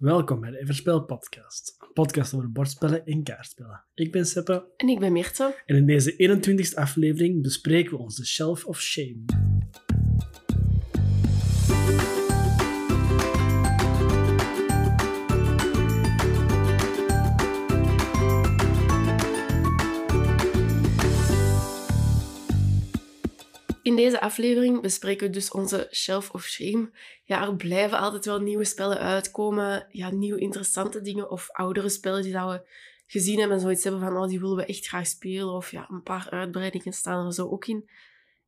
[0.00, 1.76] Welkom bij de Everspel Podcast.
[1.78, 3.84] Een podcast over bordspellen en kaartspellen.
[3.94, 4.72] Ik ben Seppe.
[4.76, 5.62] En ik ben Mirte.
[5.66, 9.49] En in deze 21ste aflevering bespreken we onze Shelf of Shame.
[23.90, 26.90] In deze aflevering bespreken we dus onze Shelf of Shame.
[27.24, 29.86] Ja, er blijven altijd wel nieuwe spellen uitkomen.
[29.88, 32.68] Ja, nieuwe interessante dingen of oudere spellen die dat we
[33.06, 35.52] gezien hebben en zoiets hebben van oh, die willen we echt graag spelen.
[35.52, 37.90] Of ja, een paar uitbreidingen staan er zo ook in.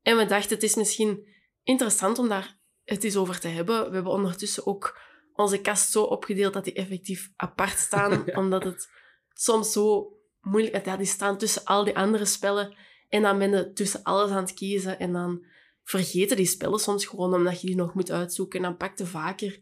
[0.02, 1.28] En we dachten, het is misschien
[1.62, 3.88] interessant om daar het eens over te hebben.
[3.88, 5.00] We hebben ondertussen ook
[5.34, 8.90] onze kast zo opgedeeld dat die effectief apart staan, omdat het
[9.32, 10.84] soms zo moeilijk is.
[10.84, 12.76] Ja, die staan tussen al die andere spellen
[13.12, 15.44] en dan ben je tussen alles aan het kiezen en dan
[15.82, 18.58] vergeten die spellen soms gewoon omdat je die nog moet uitzoeken.
[18.58, 19.60] En dan pak je vaker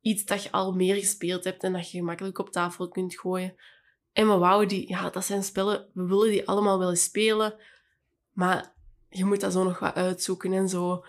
[0.00, 3.54] iets dat je al meer gespeeld hebt en dat je gemakkelijk op tafel kunt gooien.
[4.12, 7.54] En we wouden die, ja, dat zijn spellen, we willen die allemaal wel eens spelen,
[8.32, 8.74] maar
[9.08, 11.04] je moet dat zo nog wat uitzoeken en zo.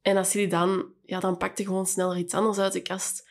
[0.00, 2.82] En als je die dan, ja, dan pak je gewoon sneller iets anders uit de
[2.82, 3.28] kast.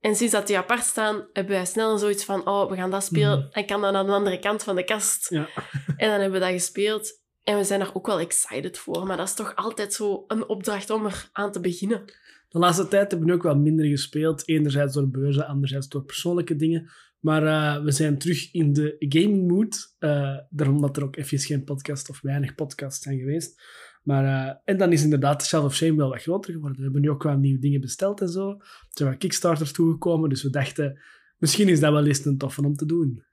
[0.00, 3.04] En sinds dat die apart staan, hebben wij snel zoiets van, oh, we gaan dat
[3.04, 3.38] spelen.
[3.38, 3.48] Mhm.
[3.52, 5.30] En kan dan aan de andere kant van de kast.
[5.30, 5.48] Ja.
[5.96, 7.20] En dan hebben we dat gespeeld.
[7.42, 9.06] En we zijn er ook wel excited voor.
[9.06, 12.04] Maar dat is toch altijd zo een opdracht om er aan te beginnen.
[12.48, 14.48] De laatste tijd hebben we ook wel minder gespeeld.
[14.48, 16.90] Enerzijds door beurzen, anderzijds door persoonlijke dingen.
[17.20, 19.94] Maar eh, we zijn terug in de gaming mood.
[19.98, 23.62] eh, daarom dat er ook even geen podcast of weinig podcasts zijn geweest.
[24.02, 26.78] Maar, eh, en dan is inderdaad de Shelf of Shame wel wat groter geworden.
[26.78, 28.50] We hebben nu ook wel nieuwe dingen besteld en zo.
[28.50, 30.28] Er zijn wat Kickstarters toegekomen.
[30.28, 31.00] Dus we dachten,
[31.38, 33.24] misschien is dat wel eens een toffe om te doen.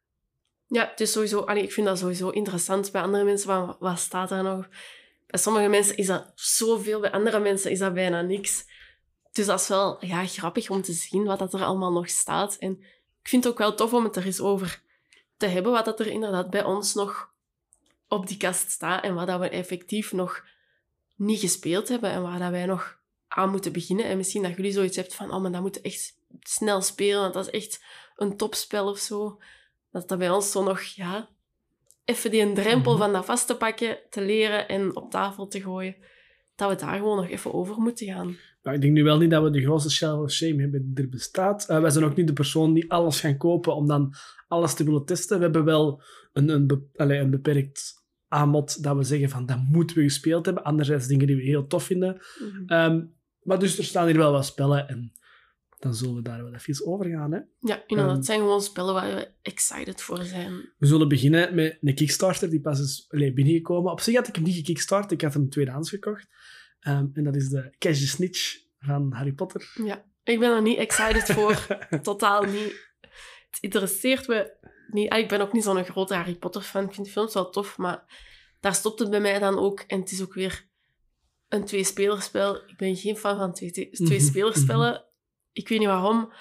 [0.67, 1.39] Ja, het is sowieso...
[1.39, 3.47] allee, ik vind dat sowieso interessant bij andere mensen.
[3.47, 4.67] Van, wat staat er nog?
[5.27, 6.99] Bij sommige mensen is dat zoveel.
[6.99, 8.65] Bij andere mensen is dat bijna niks.
[9.31, 12.55] Dus dat is wel ja, grappig om te zien wat dat er allemaal nog staat.
[12.55, 12.71] En
[13.21, 14.81] ik vind het ook wel tof om het er eens over
[15.37, 15.71] te hebben.
[15.71, 17.31] Wat dat er inderdaad bij ons nog
[18.07, 19.03] op die kast staat.
[19.03, 20.43] En wat dat we effectief nog
[21.17, 22.09] niet gespeeld hebben.
[22.09, 22.97] En waar dat wij nog
[23.27, 24.05] aan moeten beginnen.
[24.05, 25.31] En misschien dat jullie zoiets hebt van...
[25.33, 27.21] Oh, maar dat moeten echt snel spelen.
[27.21, 27.83] Want dat is echt
[28.15, 29.39] een topspel of zo.
[29.91, 30.81] Dat dat bij ons zo nog...
[30.81, 31.29] Ja,
[32.05, 33.01] even die een drempel Mhm.
[33.01, 35.95] van dat vast te pakken, te leren en op tafel te gooien.
[36.55, 38.37] Dat we daar gewoon nog even over moeten gaan.
[38.63, 41.03] Nou, ik denk nu wel niet dat we de grootste Shelf of Shame hebben die
[41.03, 41.65] er bestaat.
[41.69, 44.13] Eh, wij zijn ook niet de persoon die alles gaan kopen om dan
[44.47, 45.37] alles te willen testen.
[45.37, 46.01] We hebben wel
[46.33, 47.96] een, een, be- een beperkt
[48.27, 50.63] aanbod dat we zeggen van dat moeten we gespeeld hebben.
[50.63, 52.21] Anderzijds dingen die we heel tof vinden.
[52.65, 53.05] Ehm,
[53.41, 55.11] maar dus er staan hier wel wat spellen en
[55.79, 57.31] dan zullen we daar wel even over gaan.
[57.31, 57.39] Hè.
[57.59, 58.07] Ja, inderdaad.
[58.07, 58.15] Ehm.
[58.15, 60.73] Het zijn gewoon spellen waar we excited voor zijn.
[60.77, 63.91] We zullen beginnen met een Kickstarter die pas is allee, binnengekomen.
[63.91, 66.27] Op zich had ik hem niet gekickstart, ik had hem tweedehands gekocht.
[66.79, 69.73] Ehm, en dat is de Cash the Snitch van Harry Potter.
[69.83, 71.67] Ja, ik ben er niet excited voor.
[72.01, 72.86] Totaal niet.
[73.61, 74.53] Het interesseert me
[74.87, 75.09] niet.
[75.09, 76.83] Ah, Ik ben ook niet zo'n grote Harry Potter fan.
[76.83, 78.03] Ik vind de films wel tof, maar
[78.59, 79.79] daar stopt het bij mij dan ook.
[79.79, 80.67] En het is ook weer
[81.47, 82.55] een tweespelerspel.
[82.55, 85.05] Ik ben geen fan van twee, twee, Mhm, tweespelerspellen.
[85.51, 86.33] Ik weet niet waarom,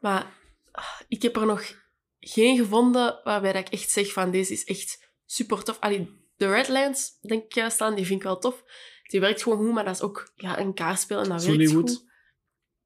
[0.00, 0.26] maar
[0.72, 1.84] ah, ik heb er nog
[2.20, 5.80] geen gevonden waarbij dat ik echt zeg van deze is echt super tof.
[5.80, 8.62] Allee, de Redlands, denk ik juist aan, die vind ik wel tof.
[9.02, 12.04] Die werkt gewoon goed, maar dat is ook ja, een kaartspel en dat werkt goed.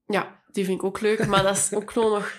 [0.07, 2.35] Ja, die vind ik ook leuk, maar dat is ook nog...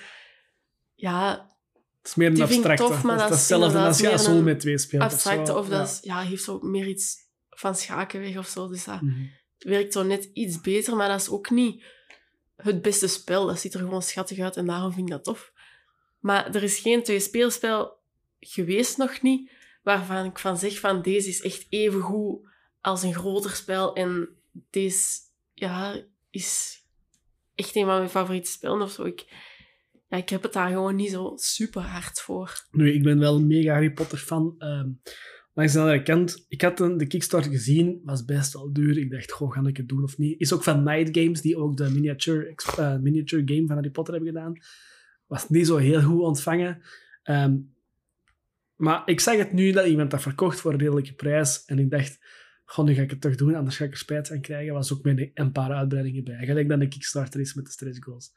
[1.01, 1.49] Ja,
[1.97, 2.83] Het is meer een abstracte.
[2.83, 5.01] tof, maar dat, dat is hetzelfde als je Azul een met twee speelt.
[5.03, 5.57] abstracte zo.
[5.57, 5.83] of dat Ja.
[5.83, 7.15] is, ja, heeft zo meer iets
[7.49, 8.67] van schakenweg of zo.
[8.67, 9.25] Dus dat Mhm.
[9.57, 11.83] werkt zo net iets beter, maar dat is ook niet
[12.55, 13.45] het beste spel.
[13.45, 15.51] Dat ziet er gewoon schattig uit en daarom vind ik dat tof.
[16.19, 17.99] Maar er is geen tweespeelspel
[18.39, 19.51] geweest nog niet,
[19.83, 22.47] waarvan ik van zeg van deze is echt even goed
[22.81, 24.29] als een groter spel en
[24.69, 25.19] deze
[25.53, 26.79] ja, is
[27.55, 29.03] echt een van mijn favoriete spellen of zo.
[29.03, 29.25] Ik,
[30.11, 32.65] ja, ik heb het daar gewoon niet zo super hard voor.
[32.71, 34.55] Nu, ik ben wel een mega Harry Potter fan.
[35.53, 38.97] Langs de andere kant, ik had een, de Kickstarter gezien, was best wel duur.
[38.97, 40.39] Ik dacht, goh, ga ik het doen of niet?
[40.39, 44.13] Is ook van Night Games, die ook de miniature, eh, miniature game van Harry Potter
[44.13, 44.53] hebben gedaan.
[45.27, 46.81] Was niet zo heel goed ontvangen.
[47.23, 47.57] Ehm,
[48.75, 51.65] maar ik zag het nu dat iemand dat verkocht voor een redelijke prijs.
[51.65, 52.19] En ik dacht,
[52.65, 54.73] goh, nu ga ik het toch doen, anders ga ik er spijt van krijgen.
[54.73, 56.45] Was ook met een paar uitbreidingen bij.
[56.45, 58.33] Gelijk dan de Kickstarter is met de stretch goals.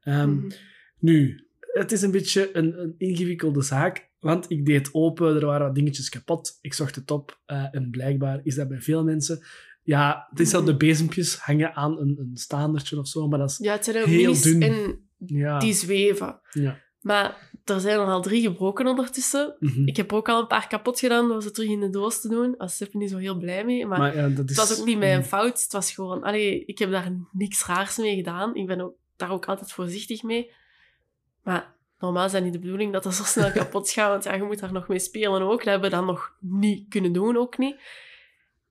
[0.00, 0.50] Ehm, Mhm.
[0.98, 5.66] Nu, het is een beetje een, een ingewikkelde zaak, want ik deed open, er waren
[5.66, 9.44] wat dingetjes kapot, ik zocht het op eh, en blijkbaar is dat bij veel mensen...
[9.82, 13.50] Ja, het is dat de bezempjes hangen aan een, een staandertje of zo, maar dat
[13.50, 13.58] is...
[13.58, 14.62] Ja, het zijn ook Heel dun.
[14.62, 16.40] en Ja, die zweven.
[16.52, 16.80] ja.
[17.00, 19.56] Maar er zijn er al drie gebroken ondertussen.
[19.58, 19.86] mhm.
[19.86, 22.20] Ik heb er ook al een paar kapot gedaan door ze terug in de doos
[22.20, 22.54] te doen.
[22.58, 23.86] Daar is Seppe niet zo heel blij mee.
[23.86, 24.56] Maar, Maar ja, dat is...
[24.56, 25.62] het was ook niet mijn fout.
[25.62, 26.22] Het was gewoon...
[26.22, 28.54] Allee, ik heb daar niks raars mee gedaan.
[28.54, 30.50] Ik ben ook, daar ook altijd voorzichtig mee.
[31.48, 34.34] Maar normaal is dat niet de bedoeling dat dat zo snel kapot gaat, want ja,
[34.34, 35.58] je moet daar nog mee spelen ook.
[35.58, 37.76] Dat hebben we dan nog niet kunnen doen, ook niet.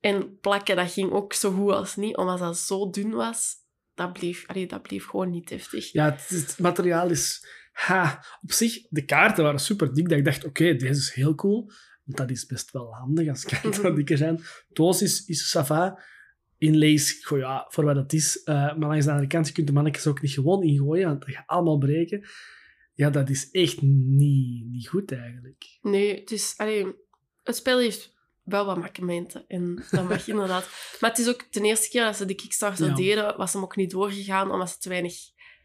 [0.00, 3.54] En plakken, dat ging ook zo goed als niet, omdat dat zo dun was.
[3.94, 5.92] Dat bleef, allee, dat bleef gewoon niet heftig.
[5.92, 7.46] Ja, het, het materiaal is...
[7.72, 10.08] Ha, op zich, de kaarten waren super dik.
[10.08, 11.70] Dat ik dacht, oké, deze is heel cool.
[12.04, 13.94] Want dat is best wel handig als kaarten Mhm.
[13.94, 14.40] dikker zijn.
[14.68, 16.02] Doos is, is sava.
[16.58, 18.42] Inlays, goh, ja, voor wat het is.
[18.42, 21.20] Eh, maar langs de andere kant, je kunt de mannetjes ook niet gewoon ingooien, want
[21.20, 22.26] dat gaat allemaal breken.
[22.98, 25.78] Ja, dat is echt niet, niet goed eigenlijk.
[25.82, 26.54] Nee, het is...
[26.56, 26.86] Allee,
[27.42, 29.44] het spel heeft wel wat mankementen.
[29.48, 30.68] En dat mag inderdaad...
[31.00, 32.94] Maar het is ook de eerste keer dat ze de Kickstarter Ja.
[32.94, 35.14] deden, was hem ook niet doorgegaan, omdat ze te weinig...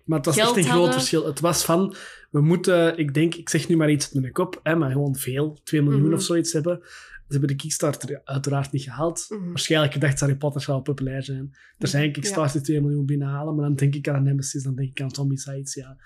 [0.06, 1.26] Maar het was echt een groot verschil.
[1.26, 1.96] Het was van,
[2.32, 5.16] we moeten, ik denk, ik zeg nu maar iets met mijn kop, hè, maar gewoon
[5.16, 6.14] veel, 2 miljoen Mhm.
[6.14, 6.80] of zoiets hebben.
[6.84, 9.26] Ze hebben de Kickstarter uiteraard niet gehaald.
[9.30, 9.48] Mhm.
[9.48, 11.56] Waarschijnlijk gedacht Harry Potter zou populair zijn.
[11.78, 14.90] Er zijn Kickstarter die 2 miljoen binnenhalen, maar dan denk ik aan Nemesis, dan denk
[14.90, 15.98] ik aan Zombie Sites, ja.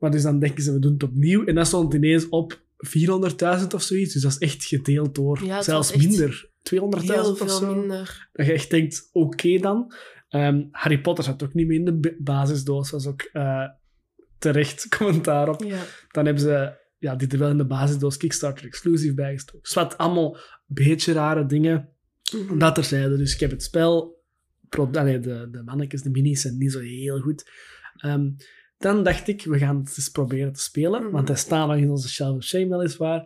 [0.00, 1.44] Maar dus dan denken ze, we doen het opnieuw.
[1.44, 4.12] En dat stond ineens op 400.000 of zoiets.
[4.12, 5.44] Dus dat is echt gedeeld door.
[5.44, 6.48] Ja, Zelfs minder.
[6.62, 7.74] 200.000 Heel of zo.
[7.74, 8.28] minder.
[8.32, 9.94] Dat je echt denkt, oké dan.
[10.28, 12.90] Ehm, Harry Potter zat ook niet meer in de ba- basisdoos.
[12.90, 13.68] was ook eh,
[14.38, 15.62] terecht commentaar op.
[15.62, 15.82] Ja.
[16.10, 19.62] Dan hebben ze ja, dit er wel in de basisdoos Kickstarter exclusief bijgestoken.
[19.62, 21.88] Dus wat allemaal een beetje rare dingen.
[22.46, 22.58] Mhm.
[22.58, 23.16] Dat terzijde.
[23.16, 24.18] Dus ik heb het spel...
[24.68, 27.50] Pro, allee, de, de mannetjes, de minis zijn niet zo heel goed.
[27.96, 28.30] Ehm,
[28.80, 31.02] dan dacht ik, we gaan het eens proberen te spelen.
[31.02, 31.10] Mhm.
[31.10, 33.22] Want hij staat nog in onze Shelf of Shame weliswaar.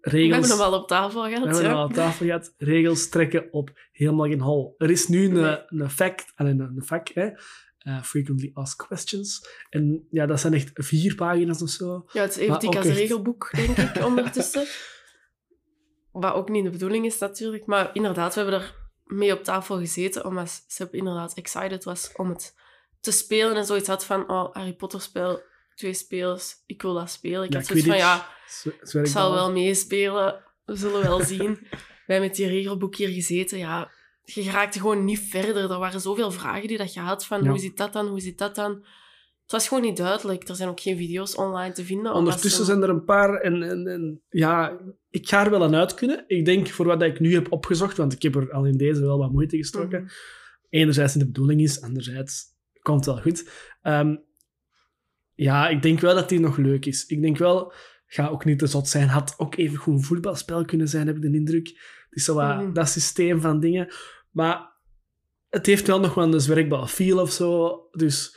[0.00, 0.30] We Regels...
[0.48, 1.44] hebben hem al op tafel We gehad.
[1.44, 1.68] hebben ja.
[1.68, 2.54] het al aan tafel gehad.
[2.56, 4.74] Regels trekken op helemaal geen hol.
[4.78, 7.28] Er is nu een, een fact, een, een vak, hè.
[7.78, 9.48] Eh, frequently asked questions.
[9.70, 12.04] En ja, dat zijn echt vier pagina's of zo.
[12.12, 14.66] Ja, het is even dik als een echt- regelboek, denk ik, ondertussen.
[16.12, 17.66] Wat ook niet de bedoeling is, natuurlijk.
[17.66, 18.74] Maar inderdaad, we hebben er
[19.04, 22.54] mee op tafel gezeten, omdat Seb inderdaad excited was om het
[23.00, 23.56] te spelen.
[23.56, 25.42] En zoiets had van, oh, Harry Potter spel,
[25.74, 27.44] twee spelers, ik wil dat spelen.
[27.44, 28.26] Ik Ja, had zoiets van, ja,
[29.02, 30.44] ik zal wel meespelen.
[30.64, 31.58] We zullen wel zien.
[32.06, 33.90] Wij met die regelboek hier gezeten, ja...
[34.22, 35.70] Je raakte gewoon niet verder.
[35.70, 37.48] Er waren zoveel vragen die dat je had van Ja.
[37.48, 38.72] hoe zit dat dan, hoe zit dat dan.
[39.42, 40.48] Het was gewoon niet duidelijk.
[40.48, 42.14] Er zijn ook geen video's online te vinden.
[42.14, 44.80] Ondertussen zijn er een paar en, en, en ja,
[45.10, 46.24] ik ga er wel aan uit kunnen.
[46.26, 49.00] Ik denk voor wat ik nu heb opgezocht, want ik heb er al in deze
[49.00, 50.02] wel wat moeite gestoken.
[50.02, 50.12] Mhm.
[50.68, 52.44] Enerzijds in de bedoeling is, anderzijds
[52.82, 53.50] komt wel goed.
[53.82, 54.16] Ehm,
[55.34, 57.06] ja, ik denk wel dat die nog leuk is.
[57.06, 57.72] Ik denk wel,
[58.06, 59.08] ga ook niet te zot zijn.
[59.08, 61.66] Had ook even goed een voetbalspel kunnen zijn, heb ik de indruk.
[61.68, 62.72] Het is zo wat Mhm.
[62.72, 63.88] dat systeem van dingen.
[64.30, 64.72] Maar
[65.48, 67.78] het heeft wel nog wel een zwerkbal feel of zo.
[67.92, 68.36] Dus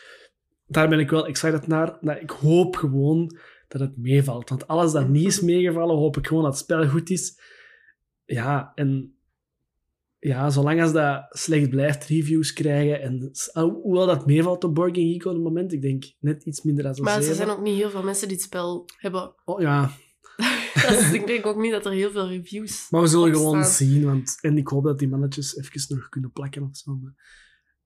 [0.68, 1.98] daar ben ik wel excited naar.
[2.01, 3.38] Maar ik hoop gewoon
[3.68, 4.50] dat het meevalt.
[4.50, 7.40] Want alles dat niet is meegevallen, hoop ik gewoon dat het spel goed is.
[8.25, 9.18] Ja, en
[10.23, 13.01] ja, zolang als dat slecht blijft, reviews krijgen.
[13.01, 13.31] En
[13.83, 16.83] hoewel dat meevalt op Board Game Geek op het moment, ik denk net iets minder
[16.83, 19.33] dan zo'n Maar er zijn ook niet heel veel mensen die het spel hebben.
[19.45, 19.91] Oh, ja,
[20.89, 22.89] dus ik denk ook niet dat er heel veel reviews...
[22.89, 24.03] maar we zullen gewoon zien.
[24.03, 26.99] Want, en ik hoop dat die mannetjes even nog kunnen plakken of zo.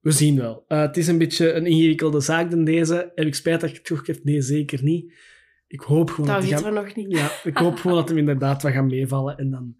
[0.00, 0.64] We zien wel.
[0.66, 3.12] Eh, het is een beetje een ingewikkelde zaak dan deze.
[3.14, 4.24] Heb ik spijt dat ik het terug heb?
[4.24, 5.12] Nee, zeker niet.
[5.66, 6.82] Ik hoop gewoon Dat dat die weten gaan...
[6.82, 7.16] we nog niet.
[7.16, 9.36] Ja, ik hoop gewoon dat hem inderdaad wat gaan meevallen.
[9.36, 9.76] En dan,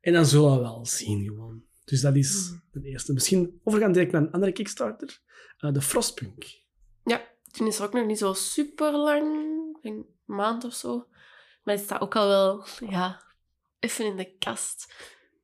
[0.00, 1.62] en dan zullen we wel zien, gewoon.
[1.90, 2.82] Dus dat is Mhm.
[2.82, 3.12] de eerste.
[3.12, 5.20] Misschien overgaan direct naar een andere Kickstarter.
[5.58, 6.58] Eh, de Frostpunk.
[7.50, 9.26] Toen is er ook nog niet zo super lang.
[9.82, 11.06] Een maand of zo.
[11.62, 13.22] Maar het staat ook al wel, ja,
[13.78, 14.92] even in de kast.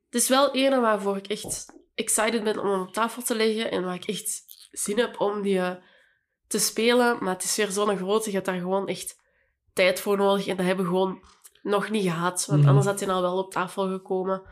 [0.05, 3.71] Het is wel een waarvoor ik echt excited ben om hem op tafel te leggen.
[3.71, 5.75] En waar ik echt zin heb om die eh,
[6.47, 7.17] te spelen.
[7.25, 8.29] Maar het is weer zo'n grote.
[8.29, 9.21] Je hebt daar gewoon echt
[9.73, 10.47] tijd voor nodig.
[10.47, 11.25] En dat hebben we gewoon
[11.63, 12.47] nog niet gehad.
[12.47, 12.69] Want Mhm.
[12.69, 14.43] anders had hij al wel op tafel gekomen.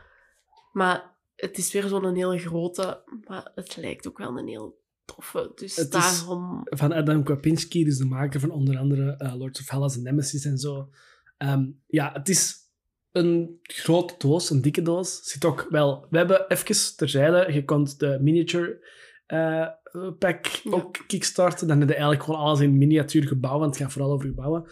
[0.73, 3.03] Maar het is weer zo'n hele grote.
[3.26, 5.53] Maar het lijkt ook wel een heel toffe.
[5.55, 6.61] Dus Het is- daarom...
[6.64, 10.45] Van Adam Kwapinski, dus de maker van onder andere eh, Lords of Hellas en Nemesis
[10.45, 10.88] en zo.
[11.37, 12.57] Ehm, ja, het is
[13.12, 15.21] een grote doos, een dikke doos.
[15.23, 16.07] Zit ook wel...
[16.11, 18.87] We hebben even terzijde, je kon de miniature
[19.26, 19.69] eh,
[20.19, 20.71] pack Ja.
[20.71, 21.67] ook kickstarten.
[21.69, 24.71] Dan heb je eigenlijk gewoon alles in miniatuur gebouwen, want het gaat vooral over gebouwen.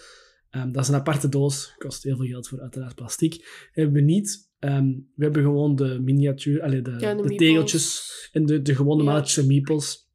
[0.51, 3.69] Ehm, dat is een aparte doos, kost heel veel geld voor uiteraard plastic.
[3.73, 4.51] Hebben we niet.
[4.63, 7.37] Ehm, we hebben gewoon de miniatuur, allee, de, Ja, de, meeples.
[7.37, 9.43] tegeltjes en de, de gewone Ja.
[9.47, 10.11] meeples.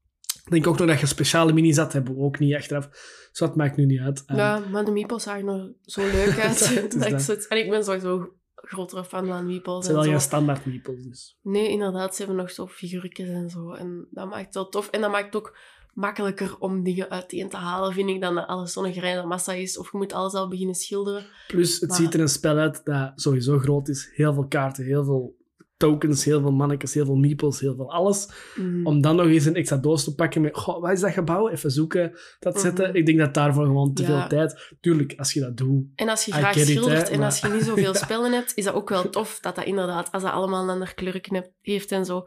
[0.46, 2.88] Ik denk ook nog dat je speciale minis had, hebben we ook niet achteraf.
[3.30, 4.24] Dus dat maakt nu niet uit.
[4.26, 6.60] Ehm, Ja, maar de meeples zagen er zo leuk uit.
[7.00, 9.76] Dat ik en ik ben sowieso grotere fan van meeples.
[9.76, 11.38] het zijn wel geen standaard meeples, dus.
[11.42, 13.72] Nee, inderdaad, ze hebben nog zo figuurtjes en zo.
[13.72, 14.90] En dat maakt het wel tof.
[14.90, 15.58] En dat maakt ook
[15.94, 19.78] makkelijker om dingen uiteen te halen, vind ik, dan dat alles zo'n gerijde massa is.
[19.78, 21.26] Of je moet alles al beginnen schilderen.
[21.48, 24.10] Plus, het Maar- ziet er een spel uit dat sowieso groot is.
[24.14, 25.36] Heel veel kaarten, heel veel
[25.78, 28.30] tokens, heel veel mannetjes, heel veel meeples, heel veel alles.
[28.56, 28.86] Mhm.
[28.88, 31.50] Om dan nog eens een extra doos te pakken met, goh, wat is dat gebouw?
[31.50, 32.88] Even zoeken, dat zetten.
[32.88, 32.98] Mhm.
[32.98, 34.08] Ik denk dat daarvoor gewoon te Ja.
[34.08, 34.76] veel tijd...
[34.82, 35.86] Tuurlijk, als je dat doet...
[35.96, 38.52] En als je I graag it, schildert en maar- als je niet zoveel spellen hebt,
[38.56, 40.94] is dat ook wel tof dat dat inderdaad, als dat allemaal een ander
[41.32, 42.24] heb- heeft en zo,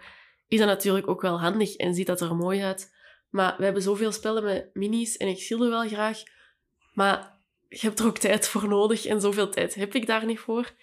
[0.46, 2.98] is dat natuurlijk ook wel handig en ziet dat er mooi uit.
[3.30, 6.22] Maar we hebben zoveel spellen met minis en ik schilder wel graag,
[6.94, 10.38] maar je hebt er ook tijd voor nodig en zoveel tijd heb ik daar niet
[10.38, 10.74] voor.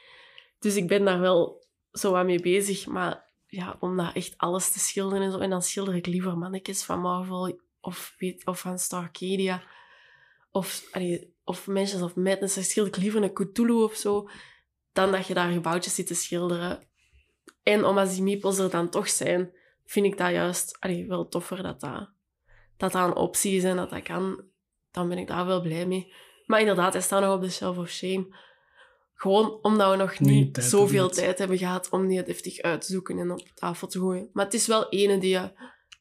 [0.60, 4.72] Dus ik ben daar wel zo aan mee bezig, maar ja, om dat echt alles
[4.72, 8.80] te schilderen en zo, en dan schilder ik liever mannetjes van Marvel of, of van
[8.80, 9.63] Starcadia
[10.51, 14.30] of, allee, of Mansions of Madness, dan schilder ik liever een Cthulhu of zo,
[14.94, 16.88] dan dat je daar gebouwtjes zit te schilderen.
[17.63, 19.51] En omdat die meeples er dan toch zijn,
[19.86, 22.10] vind ik dat juist allee, wel toffer dat dat,
[22.77, 24.41] dat dat een optie is en dat dat kan.
[24.91, 26.13] Dan ben ik daar wel blij mee.
[26.46, 28.27] Maar inderdaad, hij staat nog op de Shelf of Shame.
[29.13, 32.91] Gewoon omdat we nog Niet tijd zoveel tijd hebben gehad om die deftig uit te
[32.91, 34.29] zoeken en op tafel te gooien.
[34.34, 35.51] Maar het is wel ene die je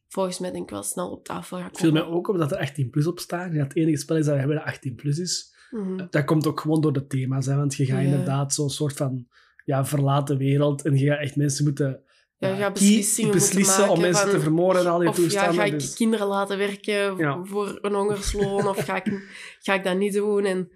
[0.08, 2.06] volgens mij denk ik wel snel op tafel gaat Het viel komen.
[2.08, 3.52] mij ook op dat er 18 plus op staat.
[3.52, 5.54] Dat het enige spel is dat we hebben dat 18 plus is.
[5.70, 6.06] Mhm.
[6.10, 8.04] Dat komt ook gewoon door de thema's, hè, want je gaat Ja.
[8.04, 9.26] inderdaad zo'n soort van
[9.64, 12.00] ja, verlaten wereld en je gaat echt mensen moeten
[12.38, 15.64] Ja, ja, beslissingen beslissen om maken mensen van- te vermoorden en al die ja, ga
[15.64, 17.44] ik dus- kinderen laten werken Ja.
[17.44, 19.28] voor een hongersloon of ga ik,
[19.60, 20.44] ga ik dat niet doen?
[20.44, 20.70] En,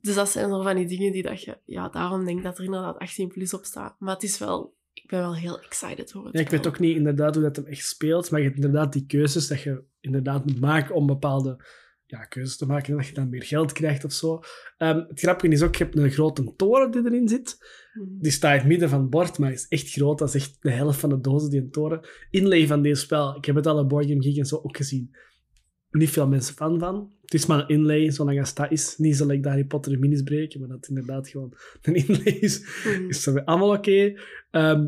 [0.00, 1.58] dus dat zijn zo van die dingen die dat je...
[1.64, 3.96] Ja, daarom denk ik dat er inderdaad 18 plus op staat.
[3.98, 4.74] Maar het is wel...
[4.92, 7.56] Ik ben wel heel excited voor het Ja, ik weet ook niet inderdaad hoe dat
[7.56, 11.06] hem echt speelt, maar je hebt inderdaad die keuzes dat je inderdaad moet maken om
[11.06, 11.64] bepaalde
[12.14, 14.40] ja, keuzes te maken en dat je dan meer geld krijgt of zo.
[14.76, 17.56] Ehm, het grappige is ook, je hebt een grote toren die erin zit.
[17.92, 18.06] Mhm.
[18.18, 20.18] Die staat in het midden van het bord, maar is echt groot.
[20.18, 22.00] Dat is echt de helft van de dozen die een toren.
[22.30, 24.76] Inlay van deze spel, ik heb het al op Board Game Geek en zo ook
[24.76, 25.16] gezien.
[25.90, 27.12] Niet veel mensen fan van.
[27.20, 28.96] Het is maar een inlay, zolang als dat is.
[28.96, 31.52] Niet zo like de Harry Potter minis breken, maar dat het inderdaad gewoon
[31.82, 33.08] een inlay is Mhm.
[33.08, 34.12] is dat allemaal oké.
[34.50, 34.86] Ehm,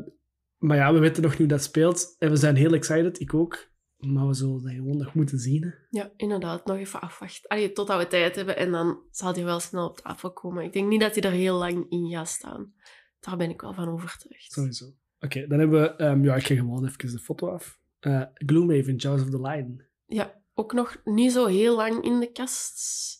[0.58, 2.16] maar ja, we weten nog niet hoe dat speelt.
[2.18, 3.74] En we zijn heel excited, ik ook.
[4.12, 5.62] Maar we zullen dat gewoon nog moeten zien.
[5.62, 5.70] hè.
[5.90, 6.66] Ja, inderdaad.
[6.66, 7.48] Nog even afwachten.
[7.48, 10.64] Allee, totdat we tijd hebben en dan zal die wel snel op tafel komen.
[10.64, 12.74] Ik denk niet dat hij er heel lang in gaat staan.
[13.20, 14.52] Daar ben ik wel van overtuigd.
[14.52, 14.84] Sowieso.
[15.20, 15.88] Oké, dan hebben we...
[15.96, 17.78] ehm, ja, ik ga gewoon even de foto af.
[18.00, 19.82] Eh Gloomhaven, Jaws of the Lion.
[20.06, 23.18] Ja, ook nog niet zo heel lang in de kast.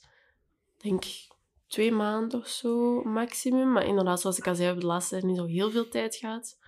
[0.77, 1.05] Ik denk
[1.67, 3.73] twee maanden of zo maximum.
[3.73, 5.89] Maar inderdaad, zoals ik al zei, hebben we de laatste tijd niet zo heel veel
[5.89, 6.59] tijd gehad.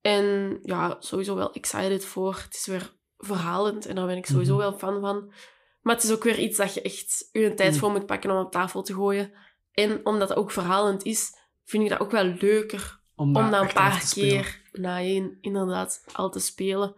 [0.00, 2.34] En ja, sowieso wel excited voor.
[2.44, 4.60] Het is weer verhalend en daar ben ik sowieso Mhm.
[4.62, 5.32] wel fan van.
[5.80, 7.78] Maar het is ook weer iets dat je echt je tijd Mm.
[7.78, 9.32] voor moet pakken om op tafel te gooien.
[9.72, 13.62] En omdat het ook verhalend is, vind ik dat ook wel leuker Om, om dat
[13.62, 16.94] een paar keer na één inderdaad al te spelen.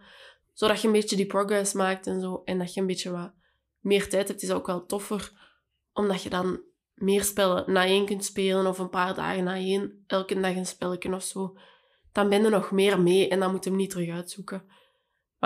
[0.53, 2.43] Zodat je een beetje die progress maakt en zo.
[2.45, 3.33] En dat je een beetje wat
[3.81, 5.33] meer tijd hebt, is ook wel toffer.
[5.93, 6.61] Omdat je dan
[6.95, 10.67] meer spellen na één kunt spelen of een paar dagen na één, elke dag een
[10.67, 11.57] spelletje of zo.
[12.13, 14.63] Dan ben je nog meer mee en dan moet je hem niet terug uitzoeken.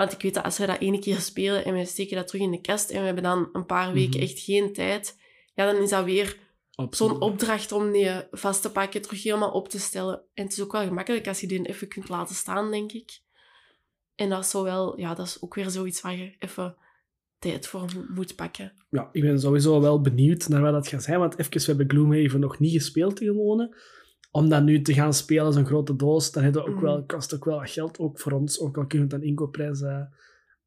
[0.01, 2.41] Want ik weet dat als we dat ene keer spelen en we steken dat terug
[2.41, 4.29] in de kast en we hebben dan een paar weken Mhm.
[4.29, 5.17] echt geen tijd,
[5.53, 6.37] ja, dan is dat weer
[6.75, 10.21] Op zo'n opdracht om die vast te pakken, terug helemaal op te stellen.
[10.33, 13.19] En het is ook wel gemakkelijk als je die even kunt laten staan, denk ik.
[14.15, 16.75] En dat is zo wel, ja, dat is ook weer zoiets waar je even
[17.39, 18.73] tijd voor mo- moet pakken.
[18.89, 21.19] Ja, ik ben sowieso wel benieuwd naar wat dat gaat zijn.
[21.19, 23.75] Want even, we hebben Gloomhaven nog niet gespeeld gewoon.
[24.31, 26.81] Om dat nu te gaan spelen, zo'n grote doos, dan we ook Mhm.
[26.83, 27.99] wel, kost ook wel wat geld.
[27.99, 30.01] Ook voor ons, ook al kunnen we het aan inkoopprijs eh,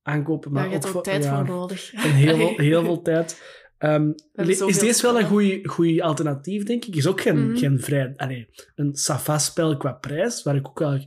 [0.03, 0.53] aankopen.
[0.53, 1.93] Maar Daar heb je ook ook tijd ja, voor nodig.
[1.93, 3.43] En heel, veel- heel veel tijd.
[3.79, 6.97] Ehm, is deze wel een goede alternatief, denk ik?
[6.97, 7.57] Is ook geen, Mhm.
[7.57, 8.13] geen vrij...
[8.17, 10.99] Allee, een Safa-spel qua prijs, waar ik ook wel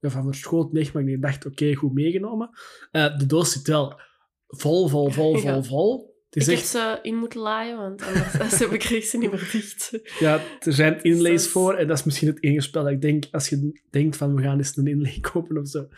[0.00, 2.50] ja, van verschoten leg, maar ik dacht, oké, goed meegenomen.
[2.90, 4.00] Eh, de doos zit wel
[4.46, 6.15] vol, vol, vol, vol, vol.
[6.36, 6.66] Ik is heb echt...
[6.66, 9.98] ze in moeten laaien, want anders heb ik ze niet meer dicht.
[10.18, 13.00] Ja, er zijn inlays Dus- voor en dat is misschien het enige spel dat ik
[13.00, 15.88] denk, als je denkt van we gaan eens een inlay kopen of zo,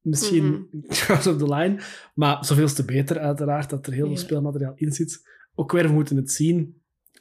[0.00, 0.92] misschien Mhm.
[0.92, 1.80] Jaws of the Line.
[2.14, 5.28] Maar zoveel te beter uiteraard, dat er heel veel speelmateriaal in zit.
[5.54, 6.76] Ook weer, we moeten het zien.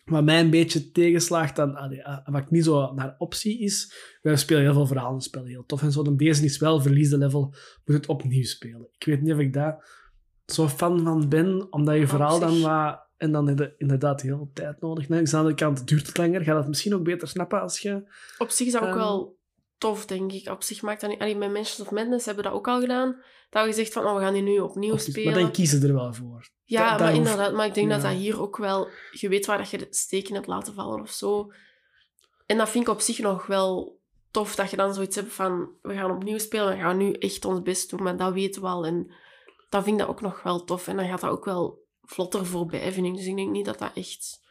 [0.06, 3.94] Wat mij een beetje tegenslaagt, dan, allee, eh, wat ik niet zo naar optie is,
[4.22, 6.04] wij spelen heel veel verhalenspellen, heel tof en zo.
[6.04, 7.56] Dan deze is wel verlies de level,
[7.86, 8.88] moet het opnieuw spelen.
[8.98, 10.06] Ik weet niet of ik daar
[10.54, 13.06] zo fan van ben, omdat je verhaal dan wat...
[13.18, 15.10] En dan heb je inderdaad heel veel tijd nodig.
[15.10, 16.42] Nee, aan de andere kant, duurt het langer.
[16.44, 18.04] Ga dat misschien ook beter snappen als je...
[18.38, 18.98] Op zich is dat ook Ehm.
[18.98, 19.38] wel
[19.78, 20.50] tof, denk ik.
[20.50, 21.20] Op zich maakt dat niet...
[21.20, 23.22] Allee, Mansions of Madness hebben dat ook al gedaan.
[23.50, 25.34] Dat we gezegd van, oh, we gaan die nu opnieuw Maar spelen.
[25.34, 26.50] dan kiezen ze er wel voor.
[26.64, 27.54] Ja, Da- maar inderdaad.
[27.54, 28.10] Maar ik denk dat ja.
[28.10, 28.88] dat hier ook wel...
[29.12, 31.52] Je weet waar dat je de steken hebt laten vallen of zo.
[32.46, 34.00] En dat vind ik op zich nog wel
[34.32, 35.70] tof, dat je dan zoiets hebt van...
[35.82, 38.68] We gaan opnieuw spelen, we gaan nu echt ons best doen, maar dat weten we
[38.68, 38.86] al.
[38.86, 39.12] En
[39.78, 40.88] dan vind ik dat ook nog wel tof.
[40.88, 43.16] En dan gaat dat ook wel vlotter voorbij, vind ik.
[43.16, 44.46] Dus ik denk niet dat dat echt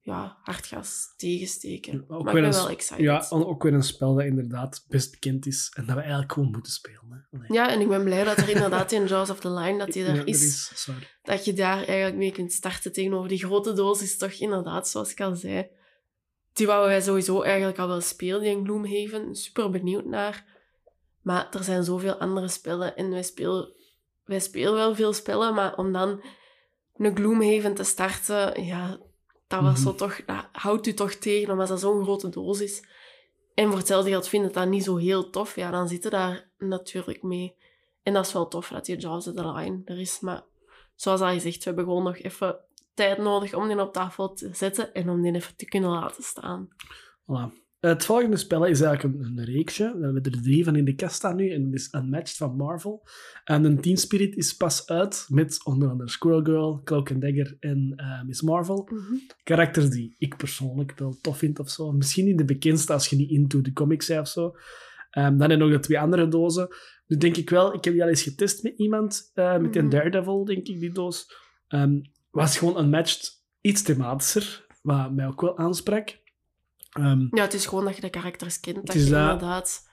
[0.00, 0.84] ja, hard gaan
[1.16, 2.04] tegensteken.
[2.08, 3.00] Ook maar weer ik ben wel excited.
[3.04, 6.50] Ja, ook weer een spel dat inderdaad best bekend is en dat we eigenlijk gewoon
[6.50, 7.26] moeten spelen.
[7.30, 7.54] Hè.
[7.54, 10.04] Ja, en ik ben blij dat er inderdaad in Jaws of the Line dat die
[10.04, 10.72] Ja, er is.
[10.74, 11.06] sorry.
[11.22, 15.10] Dat je daar eigenlijk mee kunt starten tegenover die grote doos is toch inderdaad, zoals
[15.10, 15.68] ik al zei.
[16.52, 19.34] Die wouden wij sowieso eigenlijk al wel spelen, die in Gloomhaven.
[19.34, 20.56] Super benieuwd naar.
[21.22, 23.72] Maar er zijn zoveel andere spellen en wij spelen,
[24.28, 26.22] wij spelen wel veel spellen, maar om dan
[26.96, 29.00] een Gloomhaven te starten, ja,
[29.46, 29.98] dat was zo Mhm.
[29.98, 32.84] toch, dat houdt u toch tegen, omdat dat zo'n grote doos is.
[33.54, 36.10] En voor hetzelfde geld vindt het dat niet zo heel tof, ja, dan zit je
[36.10, 37.56] daar natuurlijk mee.
[38.02, 40.42] En dat is wel tof dat die Jaws of the Line er is, maar
[40.94, 42.58] zoals al gezegd, we hebben gewoon nog even
[42.94, 46.22] tijd nodig om die op tafel te zetten en om die even te kunnen laten
[46.22, 46.68] staan.
[47.22, 47.66] Voilà.
[47.80, 49.96] Het volgende spel is eigenlijk een, een reeksje.
[49.98, 51.50] We hebben er drie van in de kast staan nu.
[51.50, 53.06] En dat is Unmatched van Marvel.
[53.44, 57.56] En een Teen Spirit is pas uit met onder andere Squirrel Girl, Cloak and Dagger
[57.60, 58.88] en eh, Miss Marvel.
[59.42, 61.92] Karakters die ik persoonlijk wel tof vind of zo.
[61.92, 64.52] Misschien niet de bekendste als je niet into de comics bent of zo.
[65.10, 66.68] Ehm, dan heb je nog de twee andere dozen.
[67.06, 69.84] Nu denk ik wel, ik heb die al eens getest met iemand, eh, met een
[69.84, 69.94] Mhm.
[69.94, 71.26] Daredevil, denk ik, die doos.
[71.68, 76.18] Ehm, was gewoon Unmatched iets thematischer, wat mij ook wel aansprak.
[76.98, 79.86] Ehm, Ja, het is gewoon dat je de karakters kent, dat je dat- inderdaad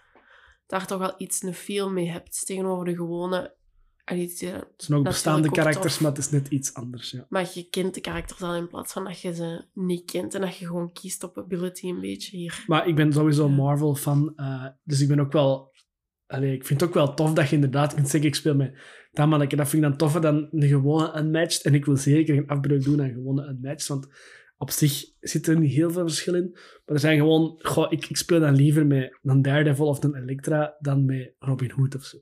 [0.68, 3.56] daar toch wel iets een feel mee hebt tegenover de gewone...
[4.04, 4.38] Allee, het
[4.78, 7.12] zijn ook bestaande karakters, maar het is net iets anders.
[7.12, 7.26] Ja.
[7.30, 10.42] Maar je kent de karakters al in plaats van dat je ze niet kent en
[10.42, 12.64] dat je gewoon kiest op ability een beetje hier.
[12.68, 13.56] Maar ik ben sowieso Ja.
[13.56, 15.74] Marvel-fan, eh, dus ik ben ook wel...
[16.28, 18.78] Allee, ik vind het ook wel tof dat je inderdaad kunt zeggen, ik speel met
[19.12, 19.56] dat manneke.
[19.56, 21.62] Dat vind ik dan toffer dan een gewone Unmatched.
[21.62, 24.08] En ik wil zeker geen afbreuk doen aan gewone Unmatched, want
[24.58, 26.50] op zich zit er niet heel veel verschil in.
[26.54, 27.60] Maar er zijn gewoon...
[27.62, 31.72] Goh, ik, ik speel dan liever met een Daredevil of een Elektra dan met Robin
[31.72, 32.18] Hood of zo.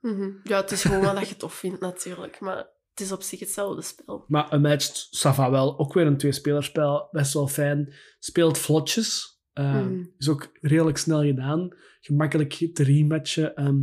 [0.00, 0.30] Mhm.
[0.42, 2.56] Ja, het is gewoon wat dat je tof vindt natuurlijk, maar
[2.90, 4.24] het is op zich hetzelfde spel.
[4.28, 5.78] Maar Unmatched, Sava wel.
[5.78, 7.08] Ook weer een tweespelerspel.
[7.10, 7.94] Best wel fijn.
[8.18, 9.32] Speelt vlotjes.
[9.52, 10.04] Eh, Mhm.
[10.18, 11.68] Is ook redelijk snel gedaan.
[12.00, 13.54] Gemakkelijk te rematchen.
[13.54, 13.80] Ehm,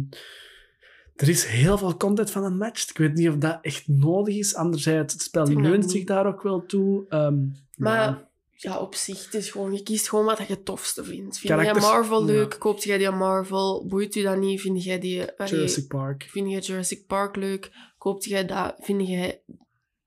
[1.22, 2.90] er is heel veel content van Unmatched.
[2.90, 4.56] Ik weet niet of dat echt nodig is.
[4.56, 7.06] Anderzijds, het spel leunt zich daar ook wel toe.
[7.10, 7.38] Ehm,
[7.76, 8.30] Maar ja.
[8.56, 11.40] ja, op zich, het is gewoon, je kiest gewoon wat je het tofste vindt.
[11.40, 12.58] Vind jij Marvel leuk, ja.
[12.60, 13.86] koopt jij die Marvel?
[13.88, 14.62] Boeit u dat niet?
[14.62, 15.32] Vind jij die...
[15.38, 16.28] allee, Jurassic Park.
[16.30, 17.72] Vind jij Jurassic Park leuk?
[17.98, 18.76] Koopt jij dat?
[18.80, 19.42] Vind jij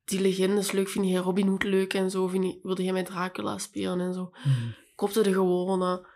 [0.05, 0.89] die legendes leuk?
[0.89, 2.27] Vind jij Robin Hood leuk en zo?
[2.27, 4.31] Vind je, wilde jij met Dracula spelen en zo?
[4.45, 4.71] Mhm.
[4.95, 6.07] Koopte de gewone.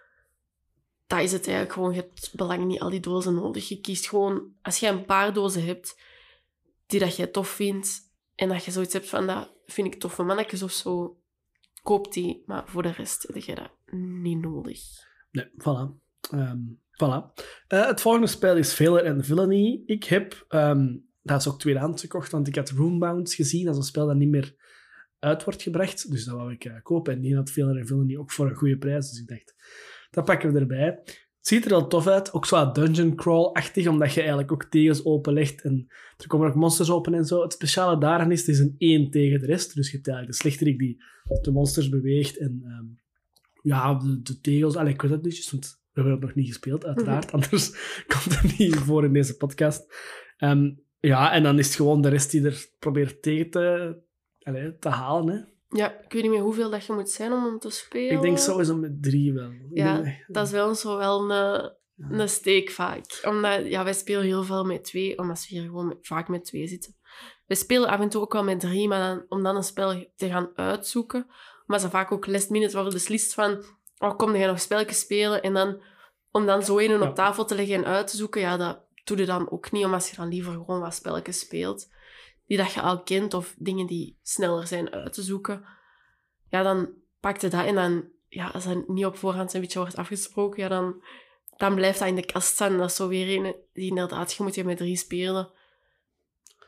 [1.09, 1.95] Dat is het eigenlijk gewoon.
[1.95, 3.69] Je hebt belang niet al die dozen nodig.
[3.69, 6.01] Je kiest gewoon, als je een paar dozen hebt
[6.87, 8.01] die dat jij tof vindt
[8.35, 11.21] en dat je zoiets hebt van dat vind ik toffe mannetjes of zo,
[11.83, 12.43] koop die.
[12.47, 14.81] Maar voor de rest heb je dat niet nodig.
[15.31, 16.07] Nee, voilà.
[16.31, 16.61] Ehm,
[16.93, 17.33] voilà.
[17.67, 19.83] Eh, het volgende spel is Failure and Villainy.
[19.87, 23.65] Ik heb, ehm, dat is ook tweedehands gekocht, want ik had Roombound gezien.
[23.65, 24.55] Dat is een spel dat niet meer
[25.19, 26.11] uit wordt gebracht.
[26.11, 27.13] Dus dat wou ik eh, kopen.
[27.13, 29.11] En die had Failure and Villainy ook voor een goede prijs.
[29.11, 29.55] Dus ik dacht,
[30.11, 31.01] dat pakken we erbij.
[31.39, 32.33] Het ziet er al tof uit.
[32.33, 35.63] Ook zo dungeon crawl-achtig, omdat je eigenlijk ook tegels openlegt.
[35.63, 37.43] En er komen ook monsters open en zo.
[37.43, 39.75] Het speciale daaraan is, het is een één tegen de rest.
[39.75, 41.03] Dus je hebt eigenlijk de slechterik die
[41.41, 42.39] de monsters beweegt.
[42.39, 42.87] En ehm,
[43.63, 44.77] ja, de, de tegels...
[44.77, 47.33] Allee, ik weet het niet, want we hebben het nog niet gespeeld, uiteraard.
[47.33, 47.71] Anders
[48.13, 49.95] komt het niet voor in deze podcast.
[50.37, 53.97] Ehm, ja, en dan is het gewoon de rest die er probeert tegen te,
[54.43, 55.35] allee, te halen.
[55.35, 55.41] Hè.
[55.69, 58.17] Ja, ik weet niet meer hoeveel dat je moet zijn om hem te spelen.
[58.17, 59.51] Ik denk sowieso met drie wel.
[59.73, 62.11] Ja, Dat is wel zo wel een, Ja.
[62.11, 63.21] een steek vaak.
[63.27, 66.45] Omdat, ja, wij spelen heel veel met twee, omdat we hier gewoon met- vaak met
[66.45, 66.97] twee zitten.
[67.47, 70.11] We spelen af en toe ook wel met drie, maar dan, om dan een spel
[70.17, 71.27] te gaan uitzoeken,
[71.67, 73.65] omdat ze vaak ook last minute worden beslist van,
[73.99, 75.83] oh, kom, dan ga je nog spelletjes spelen, en dan,
[76.31, 77.09] om dan zo een Ja.
[77.09, 79.85] op tafel te leggen en uit te zoeken, ja, dat doe je dan ook niet,
[79.85, 81.89] omdat je dan liever gewoon wat spelletjes speelt,
[82.49, 85.65] die dat je al kent, of dingen die sneller zijn uit te zoeken.
[86.51, 86.89] Ja, dan
[87.21, 90.63] pak je dat en dan, ja, als dat niet op voorhand een beetje wordt afgesproken,
[90.63, 91.03] ja, dan,
[91.57, 92.73] dan blijft dat in de kast staan.
[92.73, 95.51] En dat is zo weer een die inderdaad, je moet je met drie spelen.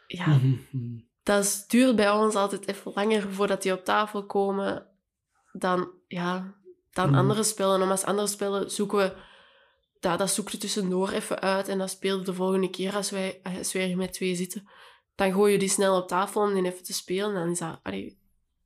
[0.07, 0.39] Ja,
[1.23, 4.87] dat is, duurt bij ons altijd even langer voordat die op tafel komen
[5.53, 6.55] dan, ja,
[6.93, 7.19] dan Mhm.
[7.19, 7.83] andere spellen.
[7.83, 9.17] Om als andere spellen zoeken we,
[10.01, 13.11] dat, dat zoek je tussendoor even uit en dat spelen we de volgende keer als
[13.11, 14.69] wij, als wij er met twee zitten.
[15.21, 17.29] Dan gooi je die snel op tafel om die even te spelen.
[17.29, 18.19] En dan is dat, allee,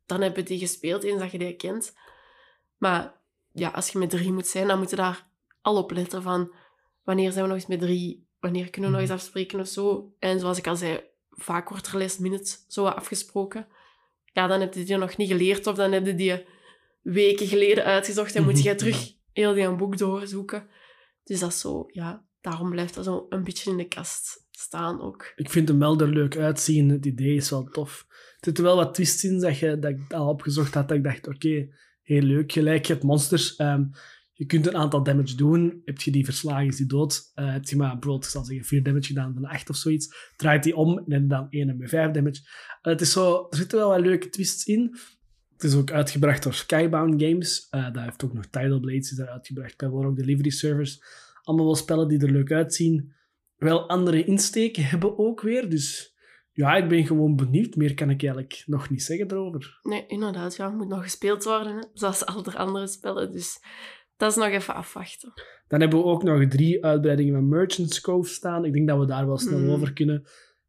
[0.06, 1.94] dan heb je die gespeeld eens dat je die kent.
[2.78, 3.14] Maar
[3.52, 5.28] ja, als je met drie moet zijn, dan moet je daar
[5.62, 6.54] al op letten van
[7.02, 10.12] wanneer zijn we nog eens met drie, wanneer kunnen we nog eens afspreken of zo.
[10.18, 13.66] En zoals ik al zei, vaak wordt er last minute zo afgesproken.
[14.24, 16.46] Ja, dan heb je die nog niet geleerd of dan heb je die
[17.02, 20.68] weken geleden uitgezocht en moet je terug heel die een boek doorzoeken.
[21.24, 25.32] Dus dat is zo, ja, daarom blijft dat zo een beetje in de kast ook.
[25.36, 26.88] Ik vind de melder leuk uitzien.
[26.88, 28.04] Het idee is wel tof.
[28.08, 30.88] Het zitten wel wat twists in dat, je, dat ik al opgezocht had.
[30.88, 31.68] Dat ik dacht, oké,
[32.02, 32.52] heel leuk.
[32.52, 33.56] Gelijk, je hebt monsters.
[33.56, 33.84] ehm,
[34.32, 35.82] je kunt een aantal damage doen.
[35.84, 37.30] Heb je die verslagen, is die dood.
[37.34, 40.32] Eh, heb je maar bijvoorbeeld, ik zal zeggen, 4 damage gedaan van 8 of zoiets.
[40.36, 42.40] Draait die om en dan 1 met 5 damage.
[42.82, 44.96] Eh, het is zo, er zitten wel wat leuke twists in.
[45.52, 47.66] Het is ook uitgebracht door Skybound Games.
[47.70, 49.76] Eh dat heeft ook nog Tidal Blades is daar uitgebracht.
[49.76, 51.02] Bij ook Delivery Servers.
[51.42, 53.12] Allemaal wel spellen die er leuk uitzien.
[53.64, 55.68] Wel andere insteken hebben ook weer.
[55.70, 56.14] Dus
[56.52, 57.76] ja, ik ben gewoon benieuwd.
[57.76, 59.78] Meer kan ik eigenlijk nog niet zeggen erover.
[59.82, 60.56] Nee, inderdaad.
[60.56, 61.82] Ja, het moet nog gespeeld worden, hè.
[61.92, 63.32] zoals al de andere spellen.
[63.32, 63.58] Dus
[64.16, 65.32] dat is nog even afwachten.
[65.68, 68.64] Dan hebben we ook nog drie uitbreidingen van Merchant's Cove staan.
[68.64, 69.70] Ik denk dat we daar wel snel Hmm.
[69.70, 70.24] over kunnen.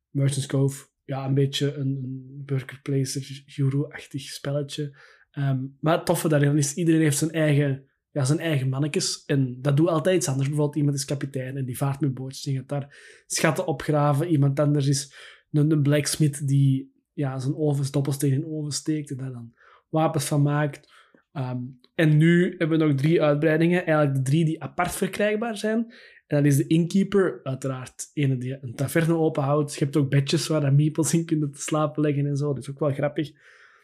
[0.10, 2.02] Merchant's Cove, ja, een beetje een,
[2.46, 4.98] Burger Placer, Euro-achtig spelletje.
[5.32, 9.24] Ehm, maar het toffe daarin is, iedereen heeft zijn eigen, ja, zijn eigen mannetjes.
[9.26, 10.48] En dat doet altijd iets anders.
[10.48, 14.28] Bijvoorbeeld iemand is kapitein en die vaart met bootjes en gaat daar schatten opgraven.
[14.28, 15.16] Iemand anders is
[15.52, 19.54] een, een blacksmith die ja, zijn ovens, doppelsteen in oven steekt en daar dan
[19.90, 20.94] wapens van maakt.
[21.32, 21.58] Ehm,
[21.96, 23.86] en nu hebben we nog drie uitbreidingen.
[23.86, 25.94] Eigenlijk de drie die apart verkrijgbaar zijn.
[26.28, 28.10] En dat is de Innkeeper, uiteraard.
[28.14, 29.74] Ene die een taverne openhoudt.
[29.74, 32.48] Je hebt ook bedjes waar dan meeples in kunnen te slapen leggen en zo.
[32.54, 33.32] Dat is ook wel grappig.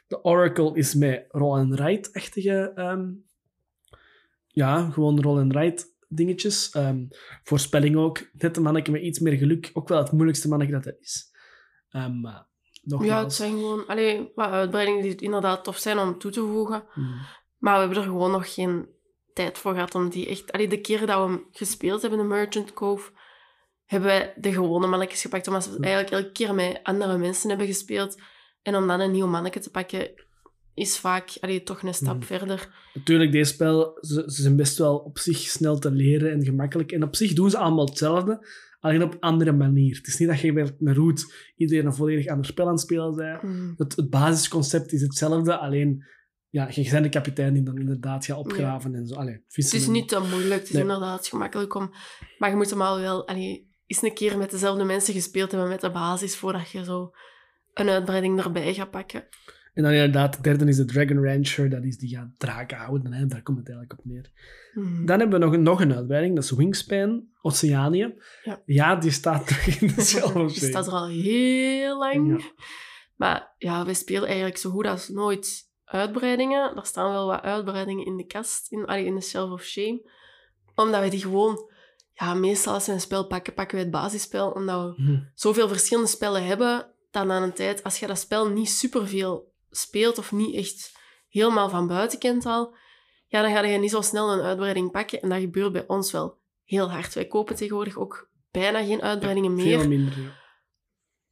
[0.07, 2.71] De Oracle is met roll-and-write-achtige...
[2.75, 3.09] ehm,
[4.51, 6.69] ja, gewoon roll-and-write dingetjes.
[6.69, 7.05] Ehm,
[7.43, 8.29] voorspelling ook.
[8.33, 9.69] Net een manneke met iets meer geluk.
[9.73, 11.31] Ook wel het moeilijkste manneke dat er is.
[11.89, 12.47] Ehm, maar
[12.81, 13.11] nogmaals...
[13.11, 16.83] Ja, het zijn gewoon allee, wat uitbreidingen die inderdaad tof zijn om toe te voegen.
[16.93, 17.19] Hmm.
[17.57, 18.89] Maar we hebben er gewoon nog geen
[19.33, 20.51] tijd voor gehad om die echt...
[20.51, 23.11] Allee, de keer dat we hem gespeeld hebben, de Merchant Cove,
[23.85, 25.47] hebben wij de gewone mannetjes gepakt.
[25.47, 28.21] Omdat we eigenlijk elke keer met andere mensen hebben gespeeld.
[28.61, 30.11] En om dan een nieuw mannetje te pakken,
[30.73, 32.25] is vaak allee, toch een stap Mhm.
[32.25, 32.69] verder.
[32.93, 36.91] Natuurlijk, deze spel, ze, ze zijn best wel op zich snel te leren en gemakkelijk.
[36.91, 38.47] En op zich doen ze allemaal hetzelfde,
[38.79, 39.95] alleen op een andere manier.
[39.97, 42.81] Het is niet dat je bij een route iedereen een volledig ander spel aan het
[42.81, 43.41] spelen bent.
[43.43, 43.73] Mhm.
[43.77, 46.05] Het, het basisconcept is hetzelfde, alleen
[46.49, 49.15] ja, je bent de kapitein die dan inderdaad gaat opgraven en zo.
[49.15, 50.81] Allee, Het is niet te moeilijk, het is Nee.
[50.81, 51.91] inderdaad gemakkelijk om...
[52.37, 55.69] Maar je moet hem al wel allee, eens een keer met dezelfde mensen gespeeld hebben
[55.69, 57.11] met de basis, voordat je zo
[57.73, 59.27] een uitbreiding erbij gaat pakken.
[59.73, 63.13] En dan inderdaad, de derde is de Dragon Rancher, dat is die gaat draken houden.
[63.13, 63.25] Hè?
[63.25, 64.31] Daar komt het eigenlijk op neer.
[64.73, 65.05] Mhm.
[65.05, 68.13] Dan hebben we nog, een- nog een uitbreiding, dat is Wingspan, Oceanië.
[68.65, 68.95] Ja.
[68.95, 69.93] die staat nog in de
[70.47, 72.39] Die staat er al heel lang.
[72.41, 72.45] Ja.
[73.15, 76.75] Maar ja, we spelen eigenlijk zo goed als nooit uitbreidingen.
[76.75, 80.09] Er staan wel wat uitbreidingen in de kast, in, in de Shelf of Shame.
[80.75, 81.69] Omdat we die gewoon...
[82.13, 84.51] Ja, meestal als we een spel pakken, pakken we het basisspel.
[84.51, 85.19] Omdat we Hm.
[85.33, 90.17] zoveel verschillende spellen hebben, dan aan een tijd, als je dat spel niet superveel speelt
[90.17, 92.75] of niet echt helemaal van buiten kent al,
[93.27, 95.21] ja, dan ga je niet zo snel een uitbreiding pakken.
[95.21, 97.13] En dat gebeurt bij ons wel heel hard.
[97.13, 100.37] Wij kopen tegenwoordig ook bijna geen uitbreidingen meer Veel minder, ja.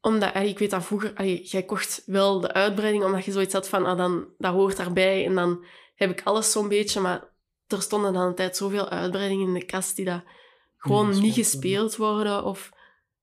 [0.01, 3.53] omdat, allee, ik weet dat vroeger, allee, jij kocht wel de uitbreiding omdat je zoiets
[3.53, 7.27] had van, ah, dan, dat hoort daarbij en dan heb ik alles zo'n beetje, maar
[7.67, 10.23] er stonden dan een tijd zoveel uitbreidingen in de kast die dat
[10.77, 12.71] gewoon Niet gespeeld worden of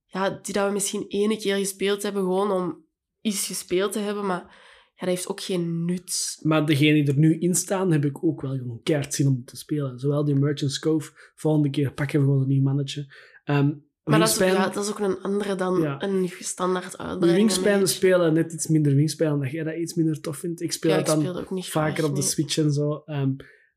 [0.05, 2.85] ja, die dat we misschien ene keer gespeeld hebben gewoon om
[3.21, 4.66] iets gespeeld te hebben, maar
[4.97, 6.39] ja, dat heeft ook geen nut.
[6.43, 9.45] Maar degene die er nu in staan, heb ik ook wel gewoon keihard zin om
[9.45, 9.99] te spelen.
[9.99, 13.15] Zowel die Merchant's Cove, volgende keer pakken we gewoon een nieuw mannetje.
[13.45, 13.71] Ehm
[14.05, 16.03] Maar dat is, ja, dat is ook een andere dan Ja.
[16.03, 17.49] een standaard uitbreiding.
[17.53, 20.61] Wingspan spelen net iets minder Wingspan, omdat jij dat iets minder tof vindt.
[20.61, 22.23] Ik speel het dan speel ook niet vaker graag, op de.
[22.23, 23.03] Switch en zo.
[23.05, 23.31] Ehm,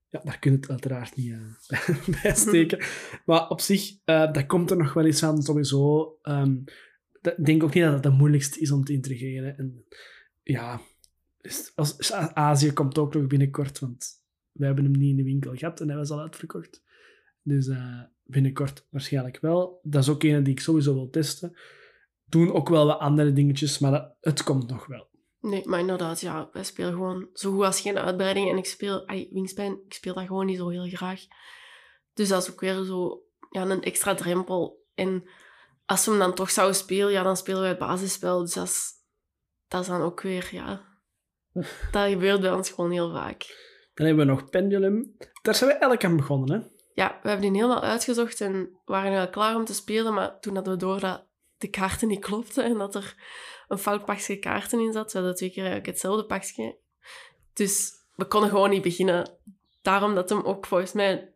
[0.08, 1.32] ja, daar kun je het uiteraard niet
[1.68, 1.90] eh,
[2.24, 2.80] bij steken.
[3.26, 6.18] Maar op zich, eh, dat komt er nog wel eens aan, sowieso.
[6.22, 6.56] Ehm,
[7.22, 9.58] dat- ik denk ook niet dat het de moeilijkste is om te integreren.
[9.58, 9.86] En
[10.44, 10.82] ja,
[11.76, 14.08] als, Azië komt ook nog binnenkort, want
[14.52, 16.84] wij hebben hem niet in de winkel gehad en hij was al uitverkocht.
[17.42, 19.80] Dus eh, binnenkort waarschijnlijk wel.
[19.84, 21.58] Dat is ook een die ik sowieso wil testen.
[22.26, 25.08] Doen ook wel wat andere dingetjes, maar het komt nog wel.
[25.42, 28.50] Nee, maar inderdaad, ja, wij spelen gewoon zo goed als geen uitbreiding.
[28.50, 31.22] En ik speel, ay, Wingspan, ik speel dat gewoon niet zo heel graag.
[32.14, 34.86] Dus dat is ook weer zo ja, een extra drempel.
[34.94, 35.30] En
[35.86, 38.40] als we hem dan toch zouden spelen, ja, dan spelen we het basisspel.
[38.40, 38.98] Dus dat
[39.68, 40.89] dat is dan ook weer, ja...
[41.92, 43.68] Dat gebeurt bij ons gewoon heel vaak.
[43.94, 45.16] Dan hebben we nog Pendulum.
[45.42, 46.68] Daar zijn we eigenlijk aan begonnen, hè?
[46.94, 50.14] Ja, we hebben die helemaal uitgezocht en waren al klaar om te spelen.
[50.14, 51.26] Maar toen hadden we door dat
[51.58, 53.16] de kaarten niet klopten en dat er
[53.68, 55.12] een fout pakje kaarten in zat.
[55.12, 56.78] We hadden twee keer eigenlijk hetzelfde pakje.
[57.54, 59.38] Dus we konden gewoon niet beginnen.
[59.82, 61.34] Daarom dat hem ook volgens mij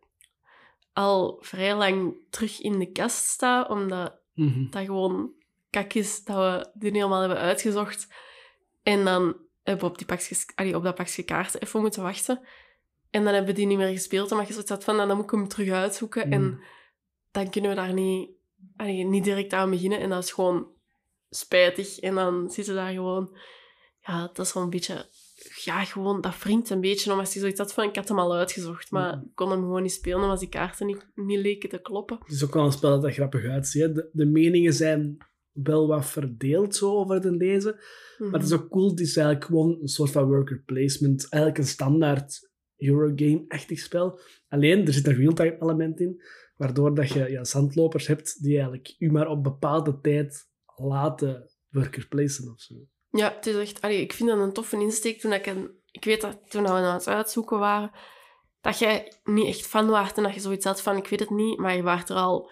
[0.92, 3.68] al vrij lang terug in de kast staat.
[3.68, 4.70] Omdat Mhm.
[4.70, 5.32] dat gewoon
[5.70, 8.08] kak is dat we die helemaal hebben uitgezocht.
[8.82, 12.40] En dan hebben we op, die pakjes, allee, op dat pakje kaarten even moeten wachten.
[13.10, 15.16] En dan hebben we die niet meer gespeeld, omdat je zoiets had van, nou, dan
[15.16, 16.30] moet ik hem terug uitzoeken.
[16.30, 16.56] En Mhm.
[17.30, 18.30] dan kunnen we daar niet,
[18.76, 20.00] allee, niet direct aan beginnen.
[20.00, 20.66] En dat is gewoon
[21.30, 21.98] spijtig.
[22.00, 23.36] En dan zitten daar gewoon
[24.06, 25.08] ja, dat is wel een beetje...
[25.64, 27.12] Ja, gewoon, dat wringt een beetje.
[27.12, 28.90] Omdat je zoiets had van, ik had hem al uitgezocht.
[28.90, 29.24] Maar Mhm.
[29.24, 32.18] ik kon hem gewoon niet spelen, omdat die kaarten niet, niet leken te kloppen.
[32.22, 33.94] Het is ook wel een spel dat er grappig uitziet.
[33.94, 35.16] De, de meningen zijn
[35.54, 37.76] wel wat verdeeld zo over het lezen.
[38.18, 38.90] Maar het is ook cool.
[38.90, 41.28] Het is eigenlijk gewoon een soort van worker placement.
[41.28, 44.20] Eigenlijk een standaard Eurogame-achtig spel.
[44.48, 46.22] Alleen, er zit een real-time element in.
[46.56, 52.06] Waardoor dat je ja, zandlopers hebt die eigenlijk u maar op bepaalde tijd laten worker
[52.08, 52.74] placen of zo.
[53.10, 53.80] Ja, het is echt...
[53.80, 55.20] Allee, ik vind dat een toffe insteek.
[55.20, 57.90] Toen ik, een, ik weet dat toen we aan het uitzoeken waren,
[58.60, 61.30] dat jij niet echt fan waart en dat je zoiets had van, ik weet het
[61.30, 62.50] niet, maar je waart er al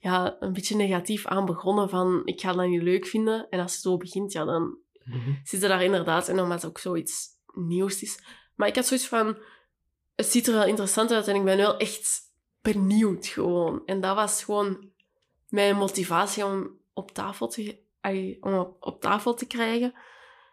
[0.00, 3.46] ja, een beetje negatief aan begonnen van, ik ga dat niet leuk vinden.
[3.50, 4.78] En als het zo begint, ja, dan
[5.44, 6.28] zit er daar inderdaad...
[6.28, 8.22] En omdat het ook zoiets nieuws is.
[8.54, 9.38] Maar ik had zoiets van,
[10.14, 12.20] het ziet er wel interessant uit en ik ben wel echt
[12.62, 13.82] benieuwd gewoon.
[13.86, 14.88] En dat was gewoon
[15.48, 17.78] mijn motivatie om op tafel te,
[18.40, 19.94] om op, op tafel te krijgen.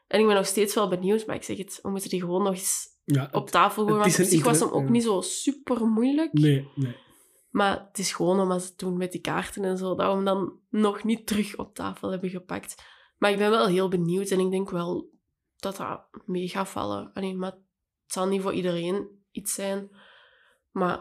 [0.08, 2.44] En ik ben nog steeds wel benieuwd, maar ik zeg het, we moeten die gewoon
[2.44, 4.00] nog eens Ja, op tafel gooien.
[4.00, 4.90] Want op zich was hem ook ja.
[4.90, 6.34] niet zo super moeilijk.
[6.34, 6.96] nee, nee.
[7.50, 10.26] Maar het is gewoon omdat ze toen met die kaarten en zo, dat we hem
[10.26, 12.84] dan nog niet terug op tafel hebben gepakt.
[13.18, 15.10] Maar ik ben wel heel benieuwd en ik denk wel
[15.56, 17.14] dat dat mee gaat vallen.
[17.14, 19.90] Allee, maar het zal niet voor iedereen iets zijn.
[20.72, 21.00] Maar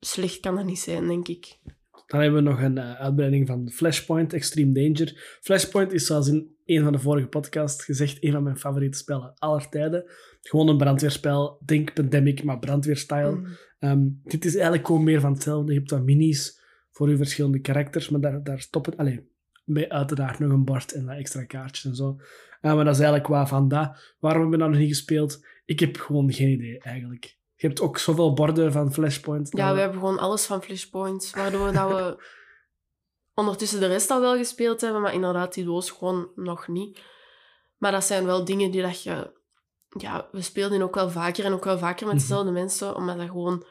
[0.00, 1.58] slecht kan dat niet zijn, denk ik.
[2.06, 5.38] Dan hebben we nog een eh, uitbreiding van Flashpoint, Extreme Danger.
[5.40, 9.34] Flashpoint is, zoals in een van de vorige podcasts gezegd, een van mijn favoriete spellen
[9.38, 10.04] aller tijden.
[10.40, 11.60] Gewoon een brandweerspel.
[11.64, 13.30] Denk Pandemic, maar brandweerstyle.
[13.30, 13.46] Mm.
[13.82, 15.72] Ehm, dit is eigenlijk gewoon meer van hetzelfde.
[15.72, 18.96] Je hebt wat minis voor je verschillende karakters, maar daar, daar stopt het.
[18.96, 19.30] Allee,
[19.64, 22.16] bij uiteraard nog een bord en wat extra kaartjes en zo.
[22.60, 24.14] Eh, maar dat is eigenlijk wat van dat.
[24.18, 25.46] Waarom hebben we dat nog niet gespeeld?
[25.64, 27.24] Ik heb gewoon geen idee, eigenlijk.
[27.54, 29.48] Je hebt ook zoveel borden van Flashpoint.
[29.56, 32.24] Ja, dat- we hebben gewoon alles van Flashpoint, waardoor dat we
[33.40, 37.00] ondertussen de rest al wel gespeeld hebben, maar inderdaad die doos gewoon nog niet.
[37.76, 39.40] Maar dat zijn wel dingen die dat je...
[39.98, 42.22] Ja, we speelden ook wel vaker en ook wel vaker met Mhm.
[42.24, 43.66] dezelfde mensen, omdat dat gewoon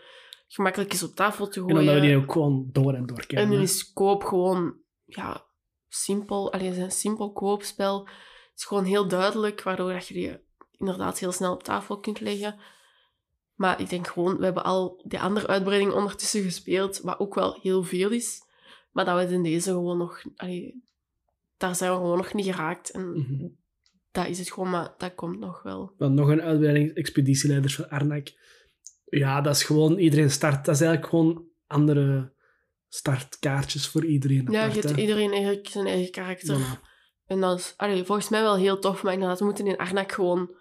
[0.48, 1.86] gemakkelijk is op tafel te En gooien.
[1.86, 3.50] dan dat we die ook gewoon door en door En kennen.
[3.50, 3.62] nu hè.
[3.62, 5.46] is koop gewoon, ja,
[5.88, 6.54] simpel.
[6.54, 8.00] Allee, het is een simpel koopspel.
[8.08, 10.40] Het is gewoon heel duidelijk, waardoor dat je die
[10.78, 12.60] inderdaad heel snel op tafel kunt leggen.
[13.56, 17.58] Maar ik denk gewoon, we hebben al die andere uitbreiding ondertussen gespeeld, wat ook wel
[17.62, 18.42] heel veel is.
[18.92, 20.22] Maar dat we in deze gewoon nog...
[20.36, 20.84] Allee,
[21.58, 22.90] daar zijn we gewoon nog niet geraakt.
[22.92, 23.48] En Mhm.
[24.12, 25.93] Dat is het gewoon, maar dat komt nog wel.
[25.97, 28.28] Dan nog een uitbreiding, Expeditieleiders van Arnak.
[29.06, 30.65] Ja, dat is gewoon, iedereen start.
[30.65, 32.34] Dat is eigenlijk gewoon andere
[32.88, 34.47] startkaartjes voor iedereen.
[34.52, 36.60] Ja, je apart, hebt iedereen eigenlijk zijn eigen karakter.
[36.60, 36.89] Voilà.
[37.26, 40.12] En dat is allee, volgens mij wel heel tof, maar inderdaad, we moeten in Arnak
[40.12, 40.56] gewoon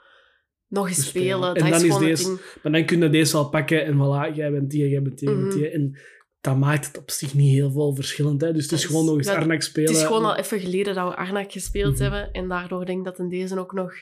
[0.66, 1.38] nog eens Spelen.
[1.38, 1.54] spelen.
[1.54, 2.38] En Dat dan is gewoon deze-.
[2.62, 5.28] Maar dan kun je deze al pakken en voilà, jij bent die, jij bent die,
[5.28, 5.68] jij bent die.
[5.68, 5.98] En
[6.40, 8.40] dat maakt het op zich niet heel veel verschillend.
[8.40, 8.52] Hè?
[8.52, 9.88] Dus het is gewoon nog eens dat- Arnak spelen.
[9.90, 12.02] Het is gewoon al even geleden dat we Arnak gespeeld Mhm.
[12.02, 12.32] hebben.
[12.32, 13.92] En daardoor denk ik dat in deze ook nog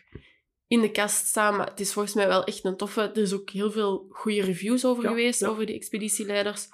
[0.66, 1.56] in de kast staan.
[1.56, 3.00] Maar het is volgens mij wel echt een toffe.
[3.00, 5.48] Er is ook heel veel goede reviews over Ja, geweest, ja.
[5.48, 6.68] over die expeditieleiders.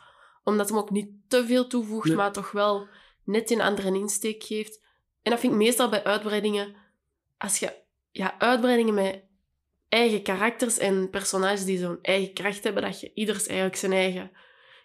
[0.45, 2.17] Omdat hem ook niet te veel toevoegt, Nee.
[2.17, 2.87] maar toch wel
[3.25, 4.81] net een andere insteek geeft.
[5.23, 6.75] En dat vind ik meestal bij uitbreidingen.
[7.39, 7.73] Als je
[8.11, 9.23] ja, uitbreidingen met
[9.89, 14.31] eigen karakters en personages die zo'n eigen kracht hebben, dat je ieders eigenlijk zijn eigen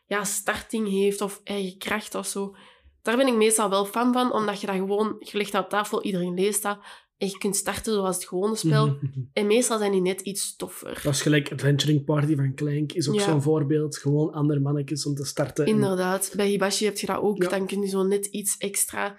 [0.10, 2.56] ja, starting heeft of eigen kracht of zo.
[3.02, 5.69] Daar ben ik meestal wel fan van, omdat je dat gewoon, je legt dat op
[5.69, 6.80] tafel, iedereen leest dat,
[7.17, 8.98] en je kunt starten zoals het gewone spel.
[9.34, 11.00] En meestal zijn die net iets toffer.
[11.04, 13.24] Dat is gelijk Adventuring Party van Clank, is ook Ja.
[13.24, 13.98] zo'n voorbeeld.
[13.98, 15.65] Gewoon andere mannetjes om te starten.
[15.65, 17.43] En- Inderdaad, bij Hibashi heb je dat ook.
[17.43, 17.50] Ja.
[17.50, 19.17] Dan kun je zo net iets extra.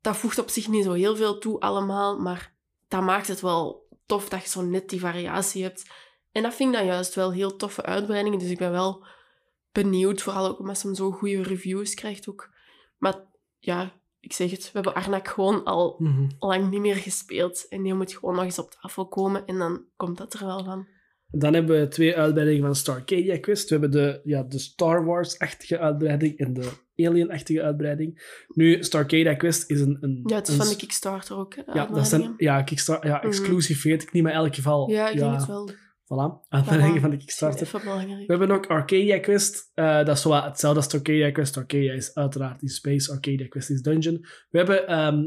[0.00, 2.54] Dat voegt op zich niet zo heel veel toe allemaal, maar
[2.88, 5.90] dat maakt het wel tof dat je zo net die variatie hebt.
[6.32, 8.38] En dat vind ik dan juist wel heel toffe uitbreidingen.
[8.38, 9.04] Dus ik ben wel
[9.72, 12.50] benieuwd, vooral ook omdat ze hem zo goede reviews krijgt ook.
[12.98, 13.14] Maar
[13.58, 16.26] ja, ik zeg het, we hebben Arnak gewoon al Mhm.
[16.38, 17.66] lang niet meer gespeeld.
[17.68, 20.64] En die moet gewoon nog eens op tafel komen en dan komt dat er wel
[20.64, 20.86] van.
[21.32, 23.68] Dan hebben we twee uitbreidingen van Starcadia Quest.
[23.68, 28.42] We hebben de, ja, de Star Wars-achtige uitbreiding en de Alien-achtige uitbreiding.
[28.48, 29.96] Nu, Starcadia Quest is een...
[30.00, 31.54] een Ja, het is een- van de Kickstarter ook.
[31.54, 33.26] hè, de Ja, dat zijn, ja, Kickstarter, ja Mhm.
[33.26, 34.90] exclusief weet ik niet, maar in elk geval...
[34.90, 35.70] Ja, ik denk het wel.
[36.10, 37.00] Voilà, Voilà.
[37.00, 37.68] van de Kickstarter.
[37.72, 39.70] We hebben ook Arcadia Quest.
[39.74, 41.56] Eh, dat is zo hetzelfde als Arcadia Quest.
[41.56, 43.12] Arcadia is uiteraard in space.
[43.12, 44.26] Arcadia Quest is dungeon.
[44.50, 45.24] We hebben ehm,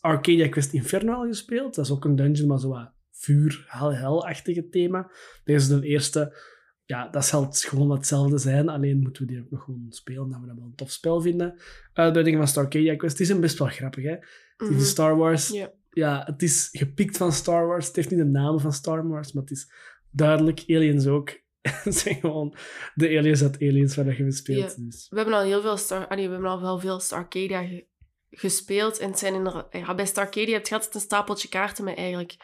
[0.00, 1.74] Arcadia Quest Inferno al gespeeld.
[1.74, 5.10] Dat is ook een dungeon, maar zo wat vuur, hel, hel-achtige thema.
[5.44, 6.36] Deze is de eerste.
[6.84, 8.68] Ja, dat zal gewoon hetzelfde zijn.
[8.68, 11.20] Alleen moeten we die ook nog gewoon spelen, dat we dat wel een tof spel
[11.20, 11.54] vinden.
[11.92, 13.16] Uitbreiding van Starcadia Quest.
[13.16, 14.16] Die zijn best wel grappig, hè?
[14.56, 14.80] Die Mhm.
[14.80, 15.50] Star Wars.
[15.92, 17.86] Ja, het is gepikt van Star Wars.
[17.86, 19.72] Het heeft niet de namen van Star Wars, maar het is
[20.10, 20.64] duidelijk.
[20.66, 21.40] Aliens ook.
[21.84, 22.54] Het zijn gewoon
[22.94, 24.84] de aliens uit Aliens waar je speelt.
[24.86, 25.06] Dus.
[25.10, 26.06] We hebben al heel veel Star...
[26.08, 27.86] We hebben al wel veel Starcadia ge-
[28.30, 28.98] gespeeld.
[28.98, 29.66] En het zijn inderdaad...
[29.70, 32.34] Ja, bij Starcadia heb je altijd een stapeltje kaarten met eigenlijk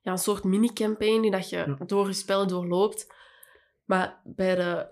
[0.00, 1.84] ja, een soort mini-campaign die dat je Ja.
[1.86, 3.14] door je spel doorloopt.
[3.84, 4.86] Maar bij de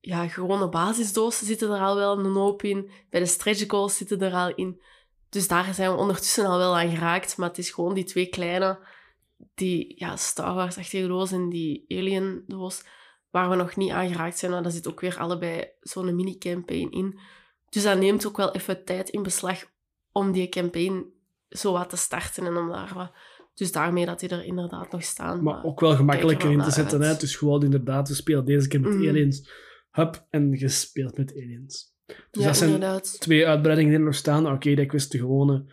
[0.00, 2.90] ja, gewone basisdoos zitten er al wel een hoop in.
[3.10, 4.82] Bij de stretch goals zitten er al in.
[5.30, 7.36] Dus daar zijn we ondertussen al wel aan geraakt.
[7.36, 8.78] Maar het is gewoon die twee kleine,
[9.54, 12.84] die ja, Star Wars-achtige doos en die Alien-doos,
[13.30, 14.50] waar we nog niet aan geraakt zijn.
[14.52, 17.18] Maar daar zit ook weer allebei zo'n mini-campaign in.
[17.68, 19.64] Dus dat neemt ook wel even tijd in beslag
[20.12, 21.04] om die campaign
[21.48, 23.12] zo wat te starten en om daar wat...
[23.54, 25.42] Dus daarmee dat die er inderdaad nog staan.
[25.42, 27.00] Maar ook wel gemakkelijker in te zetten.
[27.00, 27.16] Hè?
[27.16, 29.08] Dus gewoon inderdaad, we spelen deze keer met Mhm.
[29.08, 29.50] aliens.
[29.90, 31.96] Hup, en je speelt met aliens.
[32.08, 33.20] Dus ja, dat zijn inderdaad.
[33.20, 34.52] twee uitbreidingen die er nog staan.
[34.52, 35.64] Oké, dat ik wist de gewone.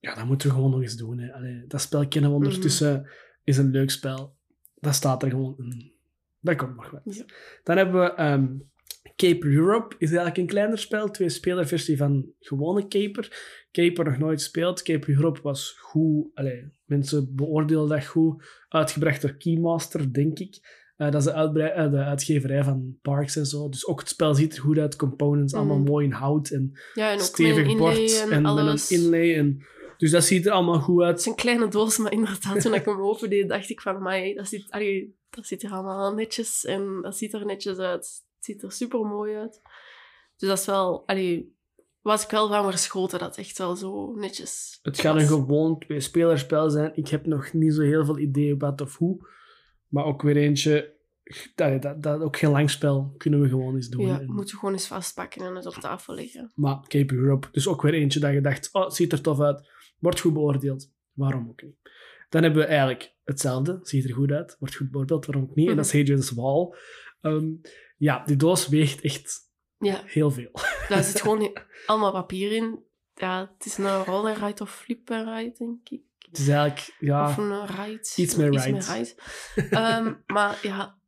[0.00, 1.18] Ja, dat moeten we gewoon nog eens doen.
[1.18, 1.32] Hè.
[1.32, 3.10] Allee, dat spel kennen we ondertussen.
[3.44, 4.36] Is een leuk spel.
[4.74, 5.92] Dat staat er gewoon in.
[6.40, 7.00] Dat komt nog wel.
[7.04, 7.24] Ja.
[7.62, 8.46] Dan hebben we ehm,
[9.16, 9.94] Caper Europe.
[9.98, 11.10] Is eigenlijk een kleiner spel.
[11.10, 13.28] Twee speler versie van gewone Caper.
[13.72, 14.82] Caper nog nooit gespeeld.
[14.82, 16.30] Caper Europe was goed.
[16.34, 18.44] Allee, mensen beoordeelden dat goed.
[18.68, 20.82] Uitgebracht door Keymaster, denk ik.
[20.96, 23.68] Eh, dat is de, uitbrei- eh, de uitgeverij van Parks en zo.
[23.68, 24.96] Dus ook het spel ziet er goed uit.
[24.96, 25.90] Components, allemaal Mhm.
[25.90, 26.50] mooi in hout.
[26.50, 29.34] En Ja, en stevig bord en, met een inlay.
[29.36, 29.66] En,
[29.98, 31.18] dus dat ziet er allemaal goed Het uit.
[31.18, 34.48] is een kleine doos, maar inderdaad, toen ik hem opende, dacht ik van, mij dat
[34.48, 38.22] ziet, allee, dat ziet er allemaal netjes en dat ziet er netjes uit.
[38.36, 39.60] Het ziet er super mooi uit.
[40.36, 41.56] Dus dat is wel, allee,
[42.02, 45.22] was ik wel van verschoten dat het echt wel zo netjes Het gaat was.
[45.22, 46.92] een gewoon twee-spelerspel zijn.
[46.94, 49.28] Ik heb nog niet zo heel veel idee wat of hoe.
[49.94, 50.92] Maar ook weer eentje...
[51.54, 54.06] Dat, dat, dat ook geen lang spel kunnen we gewoon eens doen.
[54.06, 56.52] Ja, En- moet je gewoon eens vastpakken en het op tafel leggen.
[56.54, 59.40] Maar Cape Europe, dus ook weer eentje dat je dacht, oh, het ziet er tof
[59.40, 61.76] uit, wordt goed beoordeeld, waarom ook niet.
[62.28, 65.68] Dan hebben we eigenlijk hetzelfde, ziet er goed uit, wordt goed beoordeeld, waarom ook niet.
[65.70, 66.74] En dat is Hadrian's Wall.
[67.20, 67.48] Ehm,
[67.96, 69.38] ja, die doos weegt echt
[69.78, 70.50] Ja, heel veel.
[70.88, 71.52] daar zit gewoon
[71.86, 72.78] allemaal papier in.
[73.14, 76.02] Ja, het is een roller ride of flipper ride, denk ik.
[76.34, 78.12] Het is eigenlijk, ja, Of een ride.
[78.16, 78.80] iets meer ride.
[78.80, 79.14] ride.
[79.70, 80.98] Ehm, maar ja,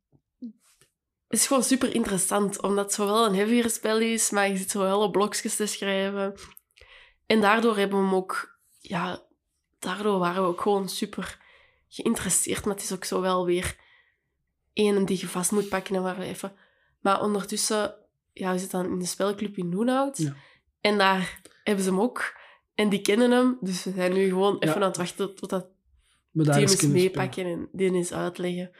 [1.27, 4.71] het is gewoon super interessant, omdat het zowel een heavier spel is, maar je zit
[4.71, 6.33] zo wel op blokjes te schrijven.
[7.25, 9.23] En daardoor hebben we hem ook, ja,
[9.79, 11.39] daardoor waren we ook gewoon super
[11.87, 12.65] geïnteresseerd.
[12.65, 13.75] Maar het is ook zo wel weer
[14.73, 16.55] één die je vast moet pakken en waar we even...
[16.99, 17.95] Maar ondertussen,
[18.33, 20.17] ja, we zitten dan in de spelclub in Noenhout.
[20.17, 20.35] Ja.
[20.81, 22.35] En daar hebben ze hem ook.
[22.77, 25.67] En die kennen hem, dus we zijn nu gewoon even aan het wachten tot dat
[26.77, 28.71] kunnen meepakken en die eens uitleggen.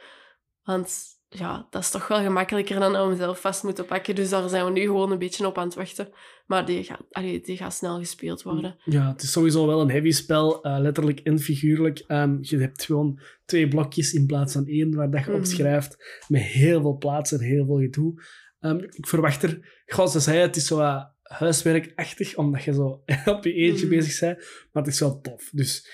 [0.62, 4.14] Want ja, dat is toch wel gemakkelijker dan om zelf vast moeten pakken.
[4.14, 6.08] Dus daar zijn we nu gewoon een beetje op aan het wachten.
[6.46, 8.76] Maar die gaat, allee, die gaat snel gespeeld worden.
[8.84, 11.98] Ja, het is sowieso wel een heavy spel, eh, letterlijk en figuurlijk.
[11.98, 15.48] Ehm, je hebt gewoon twee blokjes in plaats van één waar dat je op Mhm.
[15.48, 18.22] schrijft, met heel veel plaats en heel veel gedoe.
[18.60, 23.02] Ehm, ik verwacht er, goh, ze zei het is zo wat huiswerkachtig, omdat je zo
[23.36, 23.94] op je eentje Mhm.
[23.94, 24.38] bezig bent,
[24.72, 25.48] maar het is wel tof.
[25.52, 25.88] Dus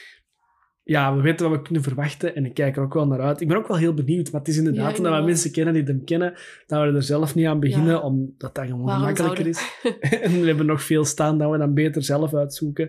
[0.82, 3.40] ja, we weten wat we kunnen verwachten en ik kijk er ook wel naar uit.
[3.40, 5.74] Ik ben ook wel heel benieuwd, maar het is inderdaad Ja, omdat we mensen kennen
[5.74, 6.34] die hem kennen,
[6.66, 8.00] dat we er zelf niet aan beginnen, Ja.
[8.00, 9.78] omdat dat gewoon Waarom makkelijker is.
[10.22, 12.88] en we hebben nog veel staan dat we dan beter zelf uitzoeken.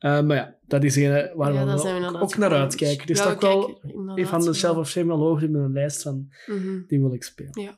[0.00, 3.06] Uh, maar ja, dat is een waar Ja, we, ook, naar uitkijken.
[3.06, 3.80] Dus dat wel
[4.14, 4.54] een van de.
[4.54, 7.76] Shelf of Shame wel hoog in mijn lijst van Mhm, die wil ik spelen.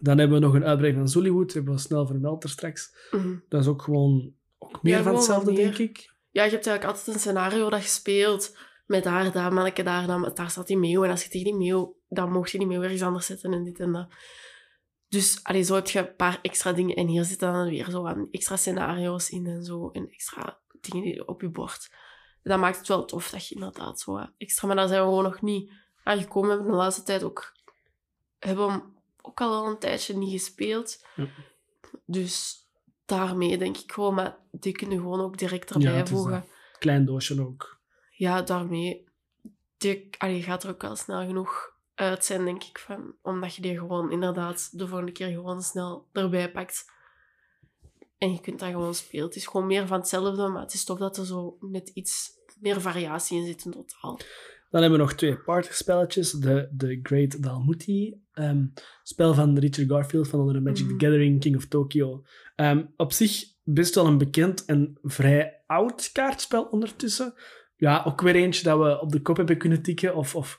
[0.00, 2.94] Dan hebben we nog een uitbreiding van Zollywood, hebben we snel vermeld er straks.
[3.10, 3.36] mhm.
[3.48, 6.14] Dat is ook gewoon ook meer Ja, van hetzelfde, denk ik.
[6.30, 8.56] Ja, je hebt eigenlijk altijd een scenario dat je speelt.
[8.86, 11.04] Met daar, daar, manneke, daar, dan, daar staat die meeuw.
[11.04, 11.98] En als je tegen die meeuw...
[12.08, 14.08] Dan mocht je die meeuw ergens anders zetten en dit en dat.
[15.08, 16.96] Dus allee, zo heb je een paar extra dingen.
[16.96, 19.90] En hier zitten dan weer zo wat extra scenario's in en zo.
[19.90, 21.90] En extra dingen die op je bord.
[22.42, 24.66] Dat maakt het wel tof dat je inderdaad zo extra...
[24.66, 25.72] Maar daar zijn we gewoon nog niet
[26.04, 26.48] aangekomen.
[26.48, 27.52] We hebben de laatste tijd ook...
[28.38, 28.82] Hebben
[29.22, 31.04] ook al een tijdje niet gespeeld.
[31.16, 31.28] Ja.
[32.04, 32.66] Dus
[33.04, 34.14] daarmee denk ik gewoon...
[34.14, 36.44] Maar die kunnen gewoon ook direct erbij Ja, voegen.
[36.78, 37.78] Klein doosje ook.
[38.10, 39.08] Ja, daarmee.
[39.76, 42.78] Die, allee, gaat er ook wel snel genoeg uit zijn, denk ik.
[42.78, 46.90] Van, omdat je die gewoon inderdaad de volgende keer gewoon snel erbij pakt.
[48.18, 49.26] En je kunt dat gewoon spelen.
[49.26, 52.30] Het is gewoon meer van hetzelfde, maar het is tof dat er zo net iets
[52.60, 54.20] meer variatie in zit in totaal.
[54.70, 56.30] Dan hebben we nog twee partyspelletjes.
[56.32, 58.20] De, de Great Dalmuti.
[58.32, 58.64] ehm,
[59.02, 62.22] spel van Richard Garfield van onder de Magic the Gathering, King of Tokyo.
[62.54, 67.34] Ehm, op zich best wel een bekend en vrij oud kaartspel ondertussen.
[67.76, 70.14] Ja, ook weer eentje dat we op de kop hebben kunnen tikken.
[70.16, 70.58] Of, of,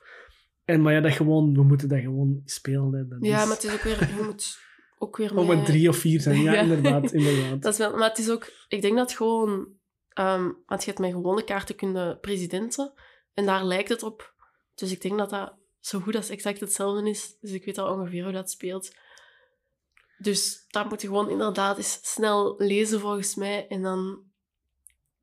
[0.63, 2.93] en, maar ja, dat gewoon, we moeten dat gewoon spelen.
[2.93, 3.07] Hè.
[3.07, 3.99] Dat Ja, is- maar het is ook weer...
[4.17, 4.57] Je moet
[4.97, 6.41] ook weer mee- met drie of vier zijn.
[6.41, 6.61] Ja, Ja.
[6.61, 7.11] inderdaad.
[7.21, 7.61] inderdaad.
[7.61, 9.67] Dat is wel, maar het is ook, ik denk dat gewoon,
[10.09, 12.93] ehm want je hebt met gewone kaarten kunnen presidenten
[13.33, 14.33] en daar lijkt het op.
[14.75, 17.37] Dus ik denk dat dat zo goed als exact hetzelfde is.
[17.41, 18.91] Dus ik weet al ongeveer hoe dat speelt.
[20.17, 24.19] Dus dat moet je gewoon inderdaad eens snel lezen volgens mij en dan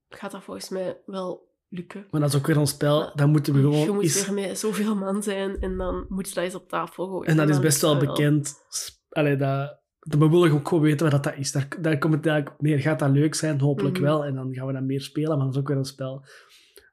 [0.09, 2.06] gaat dat volgens mij wel lukken.
[2.11, 3.78] Maar dat is ook weer een spel, dan moeten we gewoon...
[3.84, 6.68] je moet is- weer met zoveel man zijn en dan moet je dat eens op
[6.68, 7.26] tafel gooien.
[7.26, 8.64] En dat is dan best wel bekend.
[8.68, 11.52] Sp- Allee, dat, we willen ook gewoon weten wat dat is.
[11.52, 12.78] Daar, daar komt het eigenlijk op neer.
[12.80, 13.61] Gaat dat leuk zijn?
[13.61, 14.04] Hopelijk Mhm.
[14.04, 14.24] wel.
[14.24, 15.36] En dan gaan we dat meer spelen.
[15.36, 16.24] Maar dat is ook weer een spel.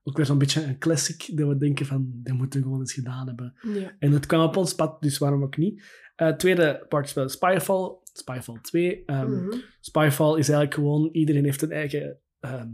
[0.07, 1.29] Ook weer zo'n beetje een classic.
[1.37, 3.53] Dat we denken van, dat moeten we gewoon eens gedaan hebben.
[3.61, 3.95] Ja.
[3.99, 5.83] En het kwam op ons pad, dus waarom ook niet.
[6.15, 7.91] Eh, tweede partspel, Spyfall.
[8.13, 9.03] Spyfall 2.
[9.05, 9.55] Ehm, Mhm.
[9.79, 11.09] Spyfall is eigenlijk gewoon...
[11.11, 12.19] Iedereen heeft een eigen...
[12.39, 12.67] ehm,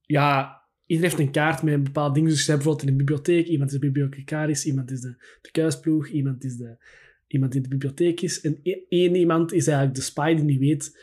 [0.00, 2.28] ja, iedereen heeft een kaart met een bepaald ding.
[2.28, 3.46] Dus je hebt bijvoorbeeld in de bibliotheek...
[3.46, 6.76] Iemand is de bibliothecaris, iemand is de, de kuisploeg, iemand is de,
[7.26, 8.40] iemand die in de bibliotheek is.
[8.40, 10.98] En e- één iemand is eigenlijk de spy die niet weet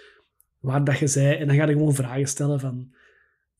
[0.59, 1.35] waar dat je zei.
[1.35, 2.93] En dan ga je gewoon vragen stellen van...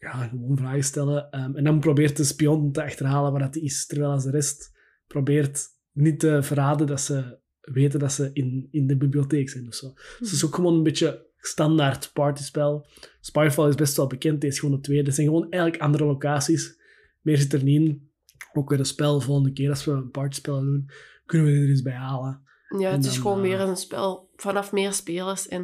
[0.01, 1.31] Ja, gewoon vragen stellen.
[1.31, 3.85] Ehm, en dan probeert de spion te achterhalen waar dat is.
[3.85, 4.71] Terwijl als de rest
[5.07, 9.73] probeert niet te verraden dat ze weten dat ze in, in de bibliotheek zijn of
[9.73, 9.93] zo.
[9.93, 12.87] Dus het is ook gewoon een beetje standaard partyspel.
[13.19, 15.05] Spyfall is best wel bekend, deze is gewoon de tweede.
[15.05, 16.79] Het zijn gewoon eigenlijk andere locaties.
[17.21, 18.09] Meer zit er niet in.
[18.53, 20.89] Ook weer een spel, volgende keer als we een partyspel doen,
[21.25, 22.41] kunnen we er eens bij halen.
[22.77, 25.47] Ja, het is gewoon eh, meer een spel vanaf meer spelers.
[25.47, 25.61] En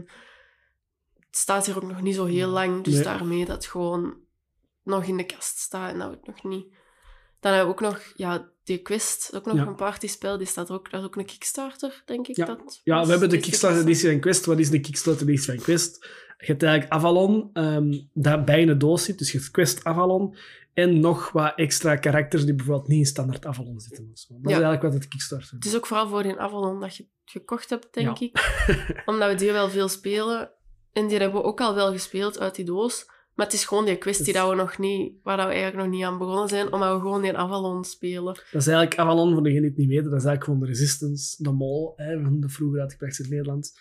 [1.16, 2.84] het staat hier ook nog niet zo heel lang.
[2.84, 3.04] Dus Nee.
[3.04, 4.26] daarmee dat gewoon
[4.88, 6.66] nog in de kast staat en dat we het nog niet...
[7.40, 9.66] Dan hebben we ook nog, ja, die Quest, ook nog Ja.
[9.66, 10.38] een partyspel.
[10.38, 12.36] Die staat er ook, dat is ook een Kickstarter, denk ik.
[12.36, 12.46] Ja.
[12.46, 13.90] Dat Ja, we hebben de deze Kickstarter Quest.
[13.92, 14.46] editie van Quest.
[14.46, 16.06] Wat is de Kickstarter editie van Quest?
[16.38, 19.18] Je hebt eigenlijk Avalon, ehm, dat bij in de doos zit.
[19.18, 20.36] Dus je hebt Quest Avalon.
[20.74, 24.10] En nog wat extra karakters die bijvoorbeeld niet in standaard Avalon zitten.
[24.12, 24.34] of zo.
[24.34, 27.04] Dat is eigenlijk wat het Kickstarter Het is ook vooral voor die Avalon dat je
[27.04, 28.64] het gekocht hebt, denk ik.
[29.06, 30.52] Omdat we die wel veel spelen.
[30.94, 33.06] En die hebben we ook al wel gespeeld uit die doos.
[33.38, 35.84] Maar het is gewoon die kwestie Dus- dat we nog niet, waar dat we eigenlijk
[35.84, 38.34] nog niet aan begonnen zijn, omdat we gewoon die Avalon spelen.
[38.34, 40.66] Dat is eigenlijk Avalon, voor degenen die het niet weten, dat is eigenlijk gewoon de
[40.66, 43.80] Resistance, de mol, hè, van de vroeger uitgebracht in het Nederlands.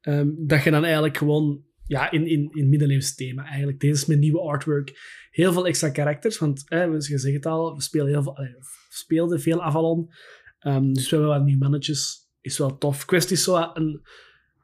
[0.00, 3.80] Ehm, dat je dan eigenlijk gewoon, ja, in, in, in middeleeuws thema eigenlijk.
[3.80, 4.98] Deze is met nieuwe artwork.
[5.30, 8.56] Heel veel extra karakters, want hè, je zegt het al, we spelen heel veel, we
[8.88, 10.10] speelden veel Avalon.
[10.58, 12.28] Ehm, dus we hebben wat nieuwe mannetjes.
[12.40, 13.04] Is wel tof.
[13.04, 14.00] Quest is zo een,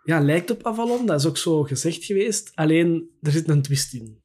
[0.04, 2.50] ja, lijkt op Avalon, dat is ook zo gezegd geweest.
[2.54, 4.21] Alleen, er zit een twist in.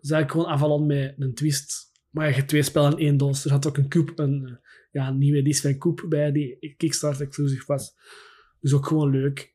[0.00, 1.92] Is eigenlijk gewoon Avalon met een twist.
[2.10, 3.44] Maar je hebt twee spellen in één doos.
[3.44, 4.54] Er had ook een Coop, een, eh,
[4.90, 7.94] ja, een nieuwe editie van Coop bij, die Kickstarter exclusief was.
[8.60, 9.54] Dus ook gewoon leuk.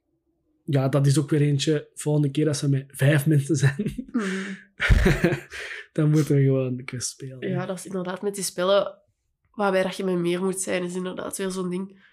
[0.63, 1.89] Ja, dat is ook weer eentje.
[1.93, 4.11] Volgende keer als we met vijf mensen zijn,
[5.93, 7.49] dan moeten we gewoon de quest spelen.
[7.49, 8.97] Ja, dat is inderdaad met die spellen
[9.51, 12.03] waarbij dat je met meer moet zijn, is inderdaad weer zo'n ding.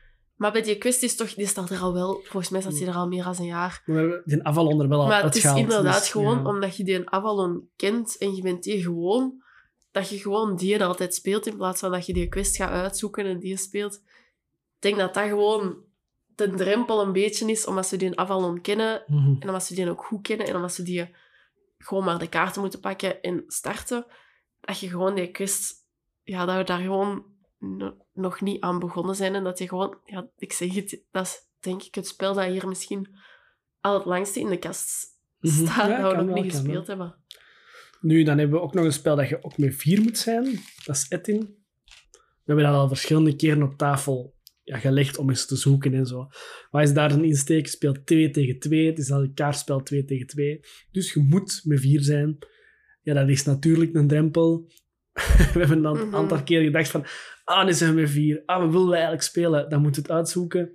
[0.43, 2.87] Maar bij die quest is toch, die staat er al wel, volgens mij staat die
[2.87, 3.83] er al meer dan een jaar.
[3.87, 6.45] Maar we hebben die Avalon er wel al Maar het is inderdaad dus, gewoon ja.
[6.45, 9.43] omdat je die Avalon kent en je bent die gewoon,
[9.91, 12.71] dat je gewoon die er altijd speelt in plaats van dat je die quest gaat
[12.71, 13.95] uitzoeken en die speelt.
[13.95, 15.77] Ik denk dat dat gewoon
[16.27, 19.35] de drempel een beetje is, omdat ze die Avalon kennen Mhm.
[19.41, 21.15] en omdat ze die ook goed kennen en omdat ze die
[21.79, 24.07] gewoon maar de kaarten moeten pakken en starten,
[24.61, 25.75] dat je gewoon die quest,
[26.23, 27.32] ja, dat we daar gewoon
[27.63, 31.27] no- nog niet aan begonnen zijn en dat je gewoon, ja, ik zeg het, dat
[31.27, 33.09] is denk ik het spel dat hier misschien
[33.81, 35.11] al het langste in de kast
[35.41, 35.53] Mhm.
[35.53, 36.97] staat, Ja, dat we nog wel, niet gespeeld wel.
[36.99, 37.17] hebben.
[38.01, 40.45] Nu, dan hebben we ook nog een spel dat je ook met vier moet zijn.
[40.85, 41.39] Dat is Etin.
[42.13, 46.07] We hebben dat al verschillende keren op tafel ja, gelegd om eens te zoeken en
[46.07, 46.27] zo.
[46.71, 47.67] Maar is daar een insteek?
[47.69, 48.87] Speelt 2 tegen 2.
[48.87, 50.61] Het is al een kaartspel 2 tegen 2.
[50.91, 52.39] Dus je moet met vier zijn.
[53.03, 54.67] Ja, dat is natuurlijk een drempel.
[55.53, 56.15] we hebben dan een Mhm.
[56.17, 57.05] aantal keer gedacht van...
[57.45, 58.43] Ah, nu zijn we vier.
[58.47, 59.69] Ah, we willen eigenlijk spelen.
[59.71, 60.73] Dan moet het uitzoeken.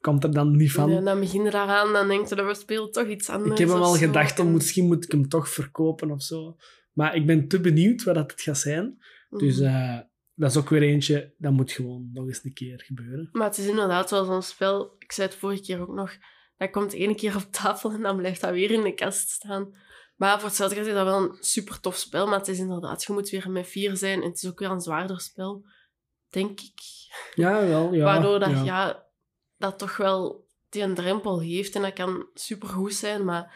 [0.00, 0.90] Komt er dan niet van.
[0.90, 3.50] En dan begin je daaraan, dan denk je dat we spelen toch iets anders.
[3.52, 6.56] Ik heb hem al gedacht, om, En- misschien moet ik hem toch verkopen of zo.
[6.92, 8.98] Maar ik ben te benieuwd wat dat het gaat zijn.
[9.30, 9.66] Dus Mhm.
[9.68, 9.98] eh,
[10.34, 13.28] dat is ook weer eentje, dat moet gewoon nog eens een keer gebeuren.
[13.32, 16.12] Maar het is inderdaad wel zo'n spel, ik zei het vorige keer ook nog,
[16.56, 19.74] dat komt één keer op tafel en dan blijft dat weer in de kast staan.
[20.16, 23.12] Maar voor hetzelfde is dat wel een super tof spel, maar het is inderdaad, je
[23.12, 25.64] moet weer met vier zijn en het is ook weer een zwaarder spel,
[26.30, 26.80] denk ik.
[27.34, 27.92] Ja, wel.
[27.94, 28.62] Ja, Waardoor dat, ja.
[28.64, 29.06] ja.
[29.58, 33.54] dat toch wel die een drempel heeft en dat kan supergoed zijn, maar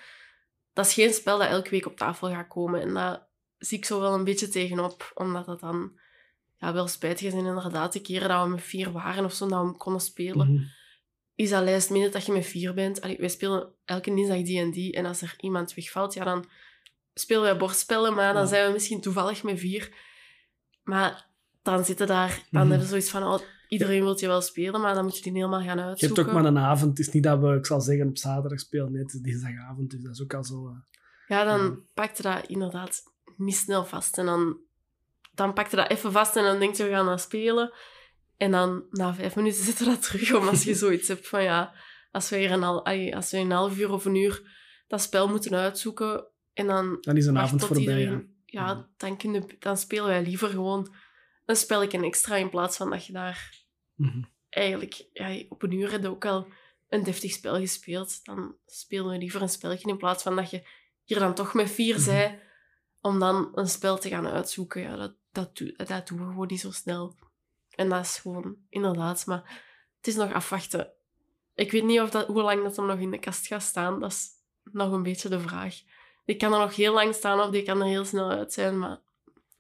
[0.73, 2.81] dat is geen spel dat elke week op tafel gaat komen.
[2.81, 3.23] En dat
[3.59, 5.99] zie ik zo wel een beetje tegenop, omdat dat dan
[6.59, 7.33] ja, wel spijtig is.
[7.33, 10.53] En inderdaad, de keren dat we met vier waren of zo, dat we konden spelen,
[10.53, 10.63] Mhm.
[11.35, 13.01] is dat lijst minder dat je met vier bent.
[13.01, 14.93] Allee, wij spelen elke dinsdag die en die.
[14.93, 16.45] En als er iemand wegvalt, ja, dan
[17.15, 18.49] spelen wij bordspellen, maar dan Ja.
[18.49, 19.95] zijn we misschien toevallig met vier.
[20.83, 21.27] Maar
[21.65, 23.39] dan zitten daar, dan hebben we zoiets van, oh,
[23.69, 26.27] iedereen wil je wel spelen, maar dan moet je die helemaal gaan Je hebt uitzoeken.
[26.27, 26.99] ook maar een avond.
[26.99, 28.93] Het is niet dat we, ik zal zeggen, op zaterdag spelen.
[28.93, 30.67] Nee, het is dinsdagavond, dus dat is ook al zo...
[30.69, 30.75] eh,
[31.27, 31.77] Ja, dan Ja.
[31.95, 33.03] pakte dat inderdaad
[33.37, 34.19] niet snel vast.
[34.19, 34.57] En dan,
[35.35, 37.73] dan pakte dat even vast en dan denk je, we gaan dat spelen.
[38.37, 41.73] En dan na vijf minuten zit er dat terug, omdat je zoiets hebt van, ja,
[42.11, 44.53] als we hier een, hal, ai, als we een half uur of een uur
[44.89, 48.35] dat spel moeten uitzoeken en dan Dan is een avond voorbij, iedereen...
[48.47, 48.67] ja.
[48.67, 48.83] ja, Mhm.
[48.97, 50.95] dan, kun je- dan spelen wij liever gewoon
[51.45, 53.63] een spelletje extra in plaats van dat je daar
[53.95, 54.23] Mhm.
[54.49, 56.47] eigenlijk ja, op een uur heb je ook al
[56.89, 58.25] een deftig spel gespeeld.
[58.25, 60.69] Dan spelen we liever een spelletje in plaats van dat je
[61.05, 62.05] hier dan toch met vier Mhm.
[62.05, 62.43] zij
[63.01, 64.83] om dan een spel te gaan uitzoeken.
[64.83, 67.15] Ja, dat, dat, dat doen we gewoon niet zo snel.
[67.71, 69.63] En dat is gewoon, inderdaad, maar
[69.97, 70.93] het is nog afwachten.
[71.55, 74.01] Ik weet niet of dat, hoe lang dat hem nog in de kast gaat staan.
[74.01, 74.29] Dat is
[74.63, 75.81] nog een beetje de vraag.
[76.25, 78.79] Die kan er nog heel lang staan of die kan er heel snel uit zijn,
[78.79, 79.01] maar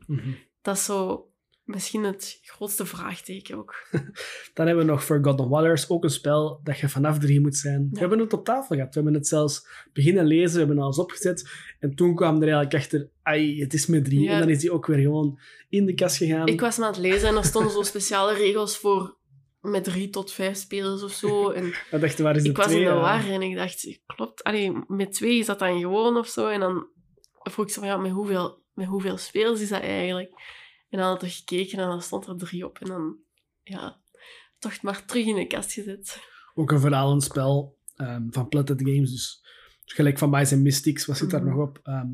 [0.06, 0.32] Mhm.
[0.62, 1.28] dat is zo
[1.64, 3.74] misschien het grootste vraagteken ook.
[4.54, 7.88] Dan hebben we nog Forgotten Waters, ook een spel dat je vanaf drie moet zijn.
[7.90, 8.94] We hebben het op tafel gehad.
[8.94, 11.50] We hebben het zelfs beginnen lezen, we hebben alles opgezet.
[11.80, 14.20] En toen kwam er eigenlijk achter, ai, het is met drie.
[14.20, 14.32] Ja.
[14.32, 16.46] En dan is die ook weer gewoon in de kast gegaan.
[16.46, 19.16] Ik was aan het lezen en er stonden zo speciale regels voor
[19.60, 21.50] met drie tot vijf spelers of zo.
[21.50, 24.44] En Ik dacht, waar is de ik was in de war en ik dacht, klopt.
[24.44, 26.48] Allee, met twee is dat dan gewoon of zo.
[26.48, 26.86] En dan
[27.32, 30.32] vroeg ik zo van, ja, met hoeveel, met hoeveel spelers is dat eigenlijk?
[30.94, 32.78] En dan had ik gekeken en dan stond er drie op.
[32.78, 33.16] En dan,
[33.62, 34.00] ja,
[34.58, 36.18] toch maar terug in de kast gezet.
[36.54, 39.10] Ook een verhalend spel ehm, van Platted Games.
[39.10, 39.42] Dus
[39.84, 41.56] gelijk van Mice and Mystics, wat zit daar Mhm.
[41.56, 41.80] nog op?
[41.82, 42.06] Ehm,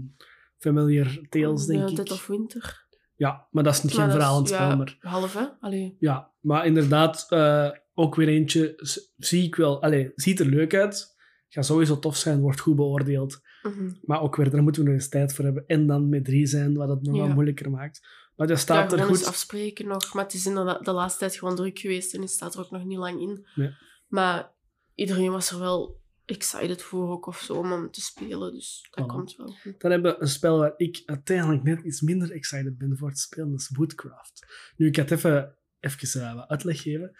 [0.59, 1.97] Familiar Tales, denk De ik.
[1.97, 2.87] Dead of Winter.
[3.17, 4.69] Ja, maar dat is niet Maar geen dat is, verhalend spel.
[4.69, 5.45] ja, Maar Half, hè?
[5.61, 5.97] Allee.
[5.99, 8.75] ja, maar inderdaad, eh, ook weer eentje
[9.17, 9.83] zie ik wel.
[9.83, 11.17] Allee, ziet er leuk uit.
[11.49, 13.41] Gaat sowieso tof zijn, wordt goed beoordeeld.
[13.63, 13.91] Mhm.
[14.03, 15.65] Maar ook weer, daar moeten we nog eens tijd voor hebben.
[15.67, 18.09] En dan met drie zijn, wat het nog moeilijker maakt.
[18.41, 19.27] Maar dat Ja, staat er eens goed.
[19.27, 20.15] afspreken nog.
[20.15, 22.71] Maar het is inderdaad de laatste tijd gewoon druk geweest en het staat er ook
[22.71, 23.47] nog niet lang in.
[23.55, 23.75] Nee.
[24.09, 24.53] Maar
[24.95, 28.53] iedereen was er wel excited voor ook of zo om hem te spelen.
[28.53, 29.81] Dus dat komt wel goed.
[29.81, 33.21] Dan hebben we een spel waar ik uiteindelijk net iets minder excited ben voor te
[33.21, 33.51] spelen.
[33.51, 34.47] Dat is Woodcraft.
[34.77, 37.17] Nu, ik ga het even, even wat uitleg geven.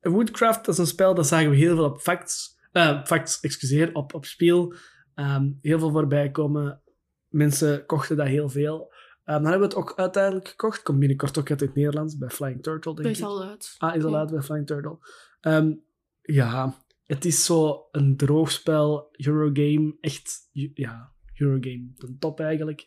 [0.00, 2.58] Woodcraft dat is een spel, dat zagen we heel veel op Facts.
[2.72, 4.74] eh, facts, excuseer, op, op Spiel.
[5.14, 6.82] Ehm, heel veel voorbij komen.
[7.28, 8.91] Mensen kochten dat heel veel.
[9.32, 10.82] Dan hebben we het ook uiteindelijk gekocht.
[10.82, 13.24] Komt binnenkort ook uit het Nederlands, bij Flying Turtle, denk Dat is ik.
[13.26, 13.74] al uit.
[13.78, 14.18] Ah, is al Ja.
[14.18, 14.98] uit bij Flying Turtle.
[15.40, 15.72] Ehm,
[16.22, 22.86] ja, het is zo een droogspel, Eurogame, echt, ja, Eurogame, de top eigenlijk.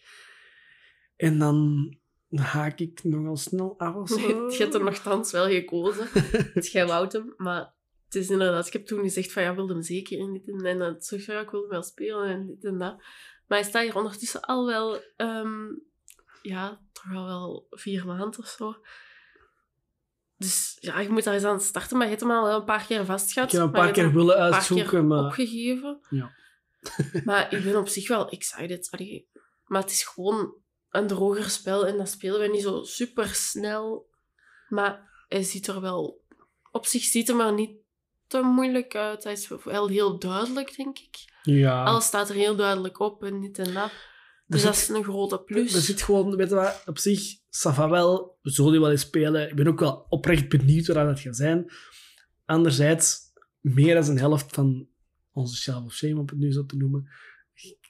[1.16, 1.90] En dan
[2.30, 3.96] haak ik nogal snel af.
[3.96, 4.18] of zo.
[4.52, 6.08] Je hebt er nogthans wel gekozen.
[6.54, 7.74] Het jij wou hem, maar
[8.06, 8.68] het is inderdaad...
[8.68, 11.08] Ik heb toen gezegd van, ja, wilde hem zeker in dit en dat.
[11.08, 12.98] Van, ja, ik wil hem wel spelen en dit en dat.
[13.48, 14.98] Maar hij staat hier ondertussen al wel...
[15.16, 15.64] ehm,
[16.46, 18.76] ja, toch al wel vier maanden of zo.
[20.38, 21.98] Dus ja, je moet daar eens aan starten.
[21.98, 23.54] Maar je hebt hem al een paar keer vastgehad.
[23.54, 25.26] Ik heb een paar keer hem willen uitzoeken, keer maar...
[25.26, 26.00] opgegeven.
[26.10, 26.32] Ja.
[27.26, 28.88] maar ik ben op zich wel excited.
[28.92, 29.30] Allee,
[29.66, 30.56] maar het is gewoon
[30.90, 34.10] een droger spel en dat spelen we niet zo super snel.
[34.70, 36.24] Maar hij ziet er wel...
[36.72, 37.78] Op zich ziet hij er niet
[38.28, 39.24] te moeilijk uit.
[39.24, 41.18] Hij is wel heel duidelijk, denk ik.
[41.42, 41.84] Ja.
[41.84, 43.92] Alles staat er heel duidelijk op en dit en dat.
[44.48, 45.74] Dus dat is een grote plus.
[45.76, 48.92] Er zit gewoon, weet je wat, op zich, ça va wel, we zullen die wel
[48.92, 49.50] eens spelen.
[49.50, 51.72] Ik ben ook wel oprecht benieuwd waar dat gaat zijn.
[52.46, 53.20] Anderzijds,
[53.62, 54.88] meer dan een helft van
[55.32, 57.10] onze Shelf of Shame, om het nu zo te noemen,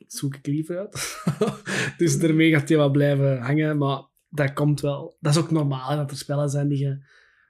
[0.07, 1.23] zoek ik liever uit.
[1.97, 5.17] dus daarmee gaat hij wel blijven hangen, maar dat komt wel.
[5.19, 7.03] Dat is ook normaal, dat er spellen zijn die je...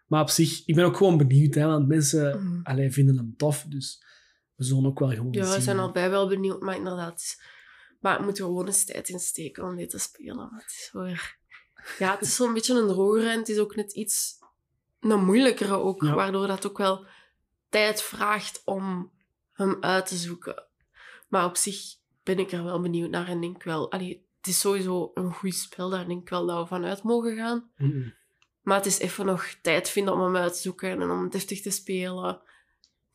[0.07, 2.91] Maar op zich, ik ben ook gewoon benieuwd, hè, want mensen Mhm.
[2.91, 4.03] vinden hem tof, dus
[4.55, 5.53] we zullen ook wel gewoon Ja, zien.
[5.55, 7.41] we zijn allebei wel benieuwd, maar inderdaad.
[8.11, 10.49] Het Maar we moeten gewoon eens tijd insteken om dit te spelen.
[10.53, 11.37] Het is weer...
[11.97, 14.37] Ja, het is zo'n beetje een drogere en het is ook net iets...
[14.99, 16.13] Een moeilijkere ook, Ja.
[16.13, 17.05] waardoor dat ook wel
[17.69, 19.11] tijd vraagt om
[19.51, 20.63] hem uit te zoeken.
[21.27, 23.91] Maar op zich ben ik er wel benieuwd naar en denk wel...
[23.91, 27.35] Allee, het is sowieso een goed spel, daar denk ik wel dat we vanuit mogen
[27.35, 27.71] gaan.
[28.61, 31.61] Maar het is even nog tijd vinden om hem uit te zoeken en om deftig
[31.61, 32.41] te spelen.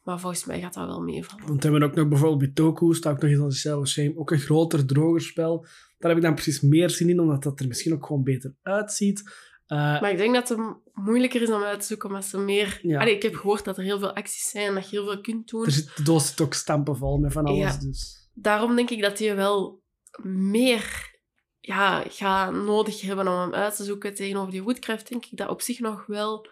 [0.03, 1.47] Maar volgens mij gaat dat wel meevallen.
[1.47, 4.31] Want we hebben ook nog bijvoorbeeld Bitoku, staat ook nog eens Shadow of Shame, ook
[4.31, 5.67] een groter, droger spel.
[5.99, 8.55] Daar heb ik dan precies meer zin in, omdat dat er misschien ook gewoon beter
[8.63, 9.23] uitziet.
[9.67, 10.59] Eh, Maar ik denk dat het
[10.93, 12.79] moeilijker is om uit te zoeken, omdat ze meer...
[12.83, 13.01] Ja.
[13.01, 15.21] Allee, ik heb gehoord dat er heel veel acties zijn en dat je heel veel
[15.21, 15.65] kunt doen.
[15.65, 17.59] er zit, de doos zit ook stampenvol met van alles.
[17.75, 17.79] Ja.
[17.81, 18.29] Dus.
[18.35, 19.83] Daarom denk ik dat je wel
[20.23, 21.09] meer
[21.61, 24.15] ja, gaat nodig hebben om hem uit te zoeken.
[24.15, 26.49] Tegenover die Woodcraft denk ik dat op zich nog wel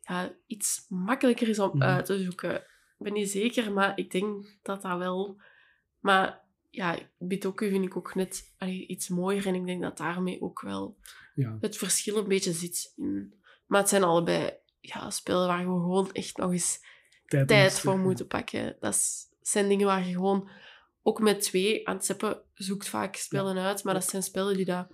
[0.00, 1.82] ja, iets makkelijker is om Mhm.
[1.82, 2.62] uit te zoeken.
[3.04, 5.40] Ik ben niet zeker, maar ik denk dat dat wel...
[6.00, 6.40] Maar
[6.70, 10.60] ja, Bitoku vind ik ook net allee, iets mooier en ik denk dat daarmee ook
[10.60, 10.96] wel
[11.34, 11.56] Ja.
[11.60, 12.92] het verschil een beetje zit.
[12.96, 13.34] In.
[13.66, 16.84] Maar het zijn allebei ja, spellen waar je gewoon echt nog eens
[17.46, 18.76] Tijd, voor moeten pakken.
[18.80, 20.48] Dat is- zijn dingen waar je gewoon
[21.02, 24.64] ook met twee aan het zeppen zoekt vaak spellen uit, maar dat zijn spellen die
[24.64, 24.86] dat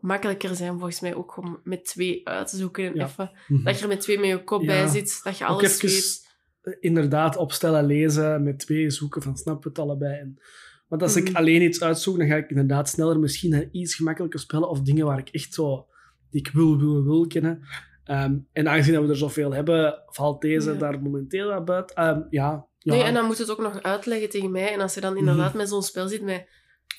[0.00, 3.04] makkelijker zijn volgens mij ook om met twee uit te zoeken en Ja.
[3.06, 3.30] even
[3.64, 6.28] dat je er met twee met je kop bij zit, dat je alles weet.
[6.62, 10.18] Eh, inderdaad opstellen, lezen, met twee zoeken van snap het allebei.
[10.18, 10.40] En
[10.88, 11.36] Want als ik Mhm.
[11.36, 15.06] alleen iets uitzoek, dan ga ik inderdaad sneller misschien naar iets gemakkelijker spellen of dingen
[15.06, 15.86] waar ik echt zo,
[16.30, 17.62] die ik wil, wil, wil kennen.
[18.04, 20.78] Ehm, en aangezien dat we er zoveel hebben, valt deze Ja.
[20.78, 21.96] daar momenteel wat buiten.
[21.96, 22.92] Ehm, ja, ja.
[22.92, 24.72] Nee, en dan moet het ook nog uitleggen tegen mij.
[24.72, 26.46] En als je dan inderdaad met zo'n spel zit met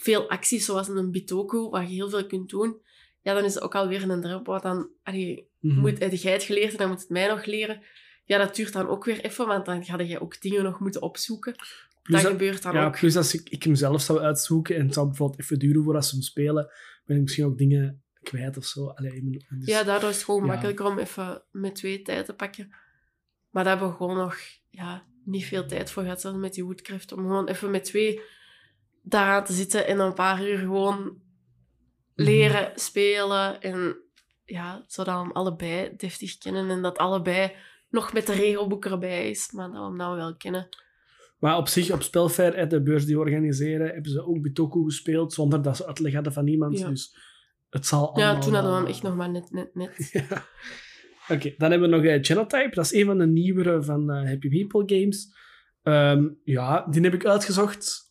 [0.02, 2.82] veel acties, zoals een Bitoku, waar je heel veel kunt doen,
[3.22, 4.62] ja, dan is het ook alweer een drempel.
[4.62, 5.80] Dan allee, Mhm.
[5.80, 7.82] moet, heb jij het geleerd en dan moet het mij nog leren.
[8.24, 11.02] Ja, dat duurt dan ook weer even, want dan ga je ook dingen nog moeten
[11.02, 11.56] opzoeken.
[12.02, 12.98] Plus dat gebeurt dan ja, ook.
[13.00, 16.06] plus als ik, ik hem zelf zou uitzoeken en het zou bijvoorbeeld even duren voordat
[16.06, 16.72] ze hem spelen,
[17.06, 18.88] ben ik misschien ook dingen kwijt of zo.
[18.88, 20.48] Allee, dus- Ja, daardoor is het gewoon Ja.
[20.48, 22.70] makkelijker om even met twee tijd te pakken.
[23.50, 24.38] Maar daar hebben we gewoon nog
[24.70, 27.12] ja, niet veel tijd voor gehad, zelfs met die woodcraft.
[27.12, 28.22] Om gewoon even met twee
[29.04, 31.20] daaraan te zitten en een paar uur gewoon Mhm.
[32.30, 33.62] leren, spelen.
[33.62, 33.98] En
[34.44, 36.70] ja, zodat we hem allebei deftig kennen.
[36.70, 37.56] En dat allebei
[37.92, 40.68] nog met de regelboek erbij is, maar dat we hem nou wel kennen.
[41.40, 45.34] Maar op zich, op Spelfair, de beurs die we organiseren, hebben ze ook Bitoku gespeeld,
[45.34, 46.80] zonder dat ze uitleg hadden van iemand.
[46.80, 46.88] Ja.
[46.88, 47.16] Dus
[47.70, 50.10] het zal Ja, allemaal toen hadden we hem echt nog maar net, net, net.
[50.30, 50.46] Ja.
[51.30, 52.70] Oké, dan hebben we nog eh, Genotype.
[52.76, 55.28] Dat is een van de nieuwere van eh, Happy People Games.
[55.84, 58.10] Ehm, ja, die heb ik uitgezocht.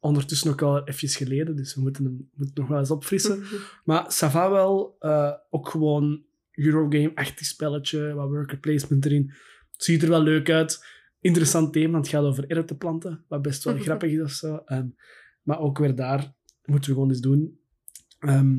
[0.00, 3.42] Ondertussen ook al even geleden, dus we moeten hem moeten nog wel eens opfrissen.
[3.84, 4.96] Maar ça va wel.
[4.98, 6.24] eh, ook gewoon
[6.56, 9.32] Eurogame-achtig spelletje, wat worker placement erin.
[9.72, 10.84] Het ziet er wel leuk uit.
[11.20, 14.64] Interessant thema, want het gaat over erwtenplanten, wat best wel grappig is of zo.
[15.42, 16.34] Maar ook weer daar
[16.64, 17.60] moeten we gewoon eens doen.
[18.18, 18.58] Ehm,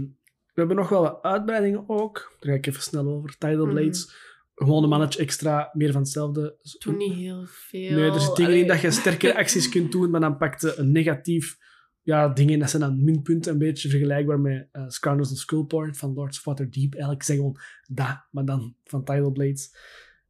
[0.54, 2.36] we hebben nog wel wat uitbreidingen ook.
[2.40, 3.38] Daar ga ik even snel over.
[3.38, 3.76] Tidal Mhm.
[3.76, 4.16] Blades.
[4.56, 6.56] Gewoon een mannetje extra, meer van hetzelfde.
[6.80, 7.92] Toen niet heel veel.
[7.92, 10.92] Nee, er zitten dingen in dat je sterkere acties kunt doen, maar dan pakte een
[10.92, 11.58] negatief
[12.08, 12.60] ja, dingen.
[12.60, 16.44] Dat zijn dan minpunten, een beetje vergelijkbaar met uh, Scoundrels of Skullport van Lords of
[16.44, 16.92] Waterdeep.
[16.94, 19.76] Eigenlijk zeg gewoon dat, maar dan van Tidal Blades.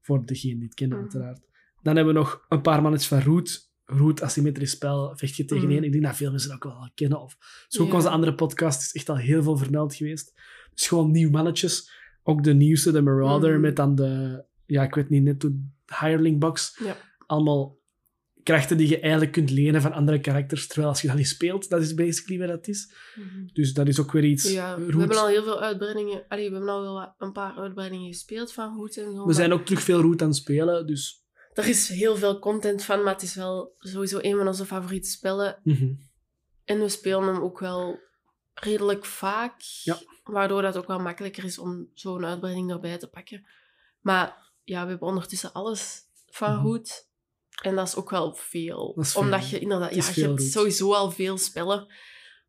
[0.01, 1.07] Voor degenen die het kennen, Mhm.
[1.07, 1.41] uiteraard.
[1.81, 3.71] Dan hebben we nog een paar mannetjes van Root.
[3.85, 5.73] Root, asymmetrisch spel, vecht je tegen Mhm.
[5.73, 5.83] één.
[5.83, 7.21] Ik denk dat veel mensen dat ook wel kennen.
[7.21, 7.95] Of zo ook Ja.
[7.95, 10.33] onze andere podcast is echt al heel veel vermeld geweest.
[10.73, 11.91] Dus gewoon nieuw mannetjes.
[12.23, 13.61] Ook de nieuwste, de Marauder, Mhm.
[13.61, 14.43] met dan de...
[14.65, 15.63] Ja, ik weet niet, net de
[15.99, 16.95] Hireling Box Ja.
[17.25, 17.76] allemaal
[18.47, 21.69] krachten die je eigenlijk kunt lenen van andere karakters, terwijl als je dat niet speelt,
[21.69, 22.93] dat is basically wat dat is.
[23.15, 23.47] Mhm.
[23.53, 24.51] Dus dat is ook weer iets.
[24.51, 26.25] Ja, we Root- hebben al heel veel uitbreidingen.
[26.27, 29.25] Allee, we hebben al wel een paar uitbreidingen gespeeld van Hoed en zo.
[29.25, 31.25] we zijn ook terug veel route aan het spelen, dus...
[31.53, 35.09] Er is heel veel content van, maar het is wel sowieso een van onze favoriete
[35.09, 35.59] spellen.
[35.63, 35.93] mhm.
[36.65, 37.99] En we spelen hem ook wel
[38.53, 39.53] redelijk vaak.
[39.83, 39.97] Ja.
[40.23, 43.45] Waardoor dat ook wel makkelijker is om zo'n uitbreiding erbij te pakken.
[44.01, 46.63] Maar ja, we hebben ondertussen alles van Mhm.
[47.63, 49.05] En dat is ook wel veel.
[49.15, 49.95] Omdat je inderdaad...
[49.95, 51.87] Ja, je hebt sowieso al veel spellen.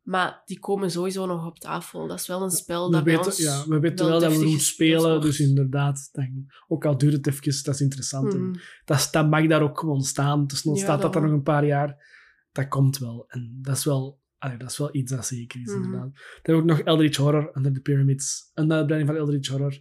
[0.09, 2.07] Maar die komen sowieso nog op tafel.
[2.07, 4.31] Dat is wel een spel We dat bij weten, ons ja, we weten wel, dat
[4.31, 5.25] we gespeeld spelen, wordt.
[5.25, 8.33] dus inderdaad, dan, ook al duurt het even, dat is interessant.
[8.33, 8.53] Mhm.
[8.85, 10.47] dat, mag daar ook gewoon staan.
[10.47, 12.07] Dus dan Ja, staat dat er nog een paar jaar.
[12.51, 13.25] Dat komt wel.
[13.27, 16.11] En dat is wel, allee, dat is wel iets dat zeker is, inderdaad.
[16.11, 18.51] Dan heb ik ook nog Eldritch Horror, Under the Pyramids.
[18.53, 19.79] Een uitbreiding van Eldritch Horror.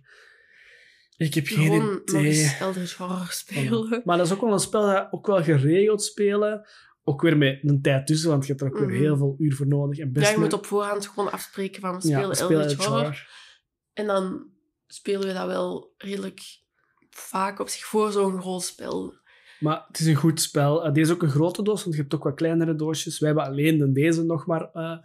[1.19, 2.25] Ik heb geen Gewoon nog idee.
[2.27, 4.03] eens Eldritch Horror spelen.
[4.05, 6.67] Maar dat is ook wel een spel dat ook wel geregeld spelen.
[7.05, 8.97] Ook weer met een tijd tussen, want je hebt er ook weer Mhm.
[8.99, 9.99] heel veel uur voor nodig.
[9.99, 12.85] En best Ja, je moet op voorhand gewoon afspreken van we spelen ja, spelen Eldritch
[12.85, 13.03] Horror.
[13.03, 13.29] Horror.
[13.93, 14.47] En dan
[14.87, 16.41] spelen we dat wel redelijk
[17.11, 19.15] vaak op zich voor zo'n groot spel.
[19.61, 20.85] Maar het is een goed spel.
[20.85, 23.19] Eh, deze is ook een grote doos, want je hebt ook wat kleinere doosjes.
[23.19, 24.71] Wij hebben alleen de deze nog maar.
[24.73, 24.97] eh,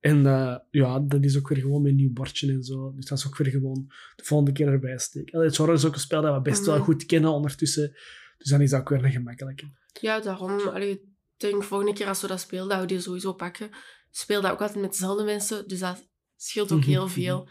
[0.00, 2.92] en eh, ja, dat is ook weer gewoon met een nieuw bordje en zo.
[2.96, 5.56] Dus dat is ook weer gewoon de volgende keer erbij steken.
[5.56, 6.84] Horror is ook een spel dat we best wel Mhm.
[6.84, 7.90] goed kennen ondertussen.
[8.38, 9.70] Dus dan is dat ook weer een gemakkelijke.
[10.00, 10.58] Ja, daarom.
[10.60, 11.00] Allee, ik
[11.36, 13.70] denk volgende keer als we dat spelen, dat we die sowieso pakken.
[14.10, 17.48] Speel dat ook altijd met dezelfde mensen, dus dat scheelt ook Mhm, heel veel.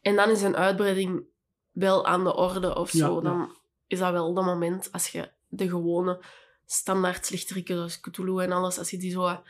[0.00, 1.24] En dan is een uitbreiding
[1.70, 3.14] wel aan de orde of zo.
[3.14, 3.20] ja.
[3.20, 6.24] Dan is dat wel dat moment als je de gewone
[6.64, 9.42] standaard slichteriken zoals Cthulhu en alles, als je die zo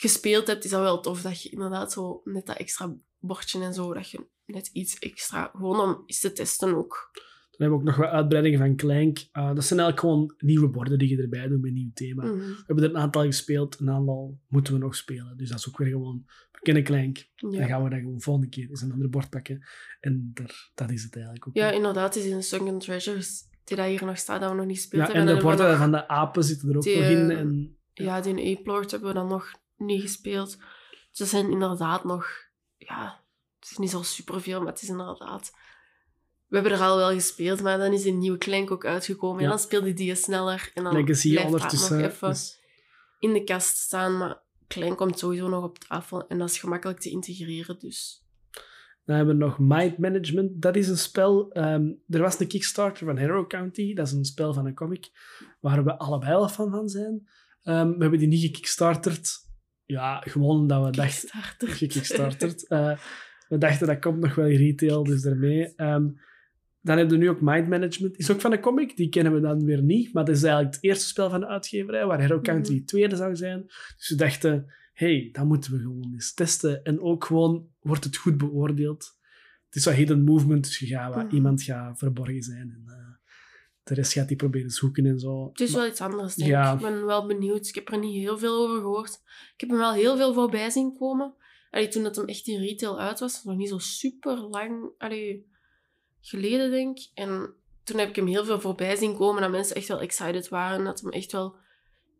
[0.00, 3.74] gespeeld hebt, is dat wel tof dat je inderdaad zo net dat extra bordje en
[3.74, 7.10] zo, dat je net iets extra, gewoon om eens te testen ook.
[7.50, 9.18] Dan hebben we ook nog wat uitbreidingen van Clank.
[9.32, 12.24] Eh, dat zijn eigenlijk gewoon nieuwe borden die je erbij doet met een nieuw thema.
[12.24, 12.36] Mhm.
[12.38, 15.36] We hebben er een aantal gespeeld, een aantal moeten we nog spelen.
[15.36, 16.22] Dus dat is ook weer gewoon,
[16.52, 17.28] we kennen Clank.
[17.36, 17.66] Dan Ja.
[17.66, 19.66] gaan we dan gewoon volgende keer eens een ander bord pakken.
[20.00, 21.54] En daar, dat is het eigenlijk ook.
[21.56, 24.66] ja, inderdaad, het is in Sunken Treasures, die dat hier nog staat, dat we nog
[24.66, 25.28] niet gespeeld Ja, hebben.
[25.32, 27.30] en de borden van de apen zitten er ook Die, nog in.
[27.30, 30.58] eh, En, Ja, die A-plort hebben we dan nog niet gespeeld.
[31.10, 32.28] Ze zijn inderdaad nog...
[32.76, 33.24] Ja,
[33.58, 35.50] het is niet zo superveel, maar het is inderdaad...
[36.46, 39.42] We hebben er al wel gespeeld, maar dan is een nieuwe klank ook uitgekomen.
[39.42, 40.70] En dan speelde die sneller.
[40.74, 42.60] En dan Legacy blijft dat nog even dus-
[43.18, 44.16] in de kast staan.
[44.16, 46.28] Maar klein komt sowieso nog op tafel.
[46.28, 48.26] En dat is gemakkelijk te integreren, dus...
[49.04, 50.62] Dan hebben we nog Mind Management.
[50.62, 51.50] Dat is een spel.
[51.52, 53.94] ehm, er was een Kickstarter van Hero County.
[53.94, 55.10] Dat is een spel van een comic
[55.60, 57.28] waar we allebei fan van zijn.
[57.62, 59.47] Ehm, we hebben die niet gekickstarterd.
[59.88, 61.28] Ja, gewoon dat we dachten...
[61.30, 61.68] Kickstarter.
[61.78, 62.66] Gekickstarterd.
[62.66, 62.98] Eh,
[63.48, 65.74] we dachten, dat komt nog wel in retail, dus daarmee.
[65.74, 66.08] Ehm,
[66.80, 68.18] dan hebben we nu ook Mind Management.
[68.18, 70.12] Is ook van een comic, die kennen we dan weer niet.
[70.12, 72.78] Maar dat is eigenlijk het eerste spel van de uitgeverij, waar Hero Country Mhm.
[72.80, 73.62] het tweede zou zijn.
[73.96, 76.82] Dus we dachten, hey, dat moeten we gewoon eens testen.
[76.84, 79.16] En ook gewoon, wordt het goed beoordeeld?
[79.66, 81.34] Het is zo hidden movement, dus je gaat, wat Mhm.
[81.34, 82.70] iemand gaat verborgen zijn.
[82.70, 83.07] En eh,
[83.88, 85.48] de rest gaat die proberen zoeken en zo.
[85.48, 86.72] Het is wel iets anders, denk Ja.
[86.72, 86.78] ik.
[86.78, 87.66] Ben wel benieuwd.
[87.66, 89.20] Ik heb er niet heel veel over gehoord.
[89.54, 91.34] Ik heb hem wel heel veel voorbij zien komen.
[91.70, 95.46] Allee, toen het hem echt in retail uit was, nog niet zo super lang allee,
[96.20, 97.10] geleden, denk ik.
[97.14, 100.48] En toen heb ik hem heel veel voorbij zien komen, dat mensen echt wel excited
[100.48, 100.84] waren.
[100.84, 101.56] Dat hem echt wel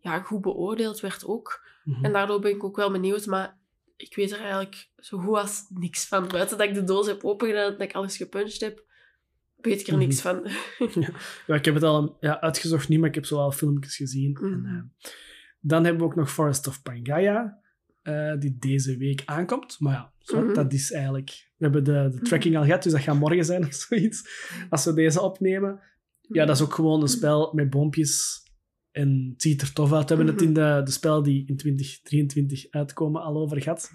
[0.00, 1.66] ja, goed beoordeeld werd ook.
[1.84, 2.04] Mhm.
[2.04, 3.58] En daardoor ben ik ook wel benieuwd, maar
[3.96, 6.28] ik weet er eigenlijk zo goed als niks van.
[6.28, 8.84] Buiten dat ik de doos heb opengedaan, dat ik alles gepunched heb,
[9.60, 10.02] weet ik er Mhm.
[10.02, 10.46] niks van.
[11.46, 14.30] Ja, ik heb het al ja, uitgezocht niet, maar ik heb zo al filmpjes gezien.
[14.32, 14.44] Mhm.
[14.44, 15.10] En, eh,
[15.60, 17.60] dan hebben we ook nog Forest of Pangaea,
[18.02, 19.76] eh, die deze week aankomt.
[19.78, 20.54] Maar ja, zo, Mhm.
[20.54, 21.30] dat is eigenlijk...
[21.56, 24.28] We hebben de, de tracking al gehad, dus dat gaat morgen zijn of zoiets,
[24.70, 25.80] als we deze opnemen.
[26.20, 28.42] Ja, dat is ook gewoon een spel met boompjes.
[28.90, 30.08] En het ziet er tof uit.
[30.08, 33.92] We hebben het in de, de spel die in 2023 uitkomen al over gehad.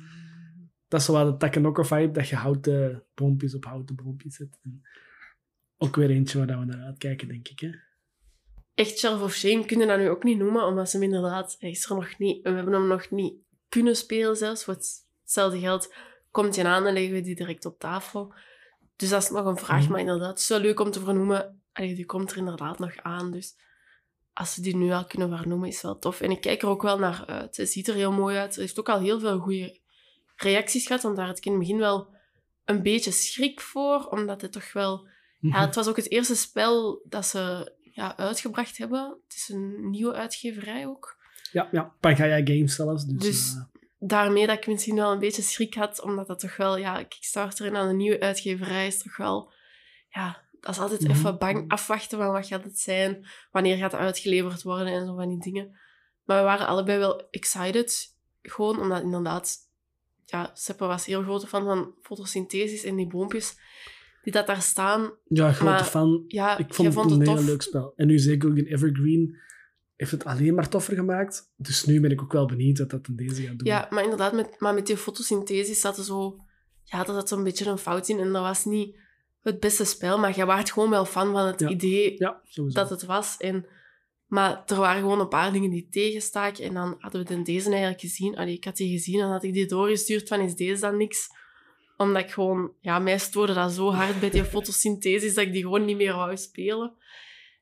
[0.88, 4.60] Dat is wat de Takenoko-vibe, dat je houten boompjes op houten boompjes zet.
[4.64, 4.82] En
[5.84, 7.60] ook weer eentje waar we naar uitkijken, denk ik.
[7.60, 7.70] Hè?
[8.74, 11.70] echt Shelf of Shame kunnen dat nu ook niet noemen, omdat ze hem inderdaad, hij
[11.70, 13.34] is er nog niet, we hebben hem nog niet
[13.70, 14.64] kunnen spelen zelfs.
[14.64, 15.94] Voor het- hetzelfde geld
[16.32, 18.34] komt hij aan en leggen we die direct op tafel.
[18.96, 19.92] Dus dat is nog een vraag, Mhm.
[19.92, 21.62] maar inderdaad, het is wel leuk om te vernoemen.
[21.74, 23.56] Allee, die komt er inderdaad nog aan, dus
[24.34, 26.22] als ze die nu al kunnen vernoemen, is wel tof.
[26.22, 27.58] En ik kijk er ook wel naar uit.
[27.58, 28.56] Het ziet er heel mooi uit.
[28.56, 29.80] Er heeft ook al heel veel goede
[30.36, 32.16] reacties gehad, want daar had ik in het begin wel
[32.66, 35.08] een beetje schrik voor, omdat het toch wel.
[35.52, 39.18] Ja, het was ook het eerste spel dat ze ja, uitgebracht hebben.
[39.28, 41.18] Het is een nieuwe uitgeverij ook.
[41.52, 43.06] ja, ja, Pangaya Games zelfs.
[43.06, 43.62] Dus, Dus- eh,
[44.06, 47.66] Daarmee dat ik misschien wel een beetje schrik had, omdat dat toch wel, ja, Kickstarter
[47.66, 49.52] en dan een nieuwe uitgeverij is toch wel,
[50.10, 51.12] ja, dat is altijd Mhm.
[51.12, 55.16] even bang afwachten van wat gaat het zijn, wanneer gaat het uitgeleverd worden en zo
[55.16, 55.78] van die dingen.
[56.24, 59.58] Maar we waren allebei wel excited, gewoon omdat inderdaad,
[60.26, 63.58] ja, Seppe was heel grote fan van fotosynthesis en die boompjes
[64.24, 65.12] die dat daar staan.
[65.28, 66.24] ja, grote maar- fan.
[66.28, 67.94] Ja, Ik vond het een heel leuk spel.
[67.96, 69.38] En nu zeker ook in Evergreen
[69.96, 71.52] heeft het alleen maar toffer gemaakt.
[71.58, 73.68] Dus nu ben ik ook wel benieuwd wat dat in deze gaat doen.
[73.68, 76.40] Ja, maar inderdaad, met, maar met die fotosynthese zat er zo...
[76.84, 78.20] Ja, er zat zo'n beetje een fout in.
[78.20, 78.96] En dat was niet
[79.42, 81.70] het beste spel, maar jij waart gewoon wel fan van het Ja.
[81.70, 83.36] idee Ja, dat het was.
[83.38, 83.66] En,
[84.28, 86.64] maar er waren gewoon een paar dingen die tegenstaken.
[86.64, 88.36] En dan hadden we de deze eigenlijk gezien.
[88.38, 91.28] Allee, ik had die gezien en had ik die doorgestuurd van, is deze dan niks?
[91.98, 92.74] Omdat ik gewoon...
[92.80, 96.16] Ja, mij stoorde dat zo hard bij die fotosynthese dat ik die gewoon niet meer
[96.16, 96.94] wou spelen.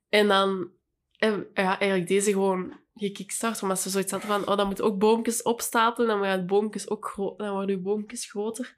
[0.10, 0.72] En dan...
[1.18, 4.98] En, ja, eigenlijk deze gewoon gekickstart, omdat ze zoiets hadden van, oh, dan moet ook
[4.98, 8.76] boompjes opstapelen, dan worden boompjes ook dan worden je boompjes groter.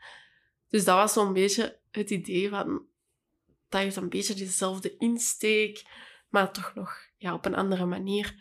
[0.70, 2.86] Dus dat was zo'n beetje het idee van,
[3.70, 5.84] dat heeft een beetje dezelfde insteek,
[6.30, 8.36] maar toch nog ja, op een andere manier.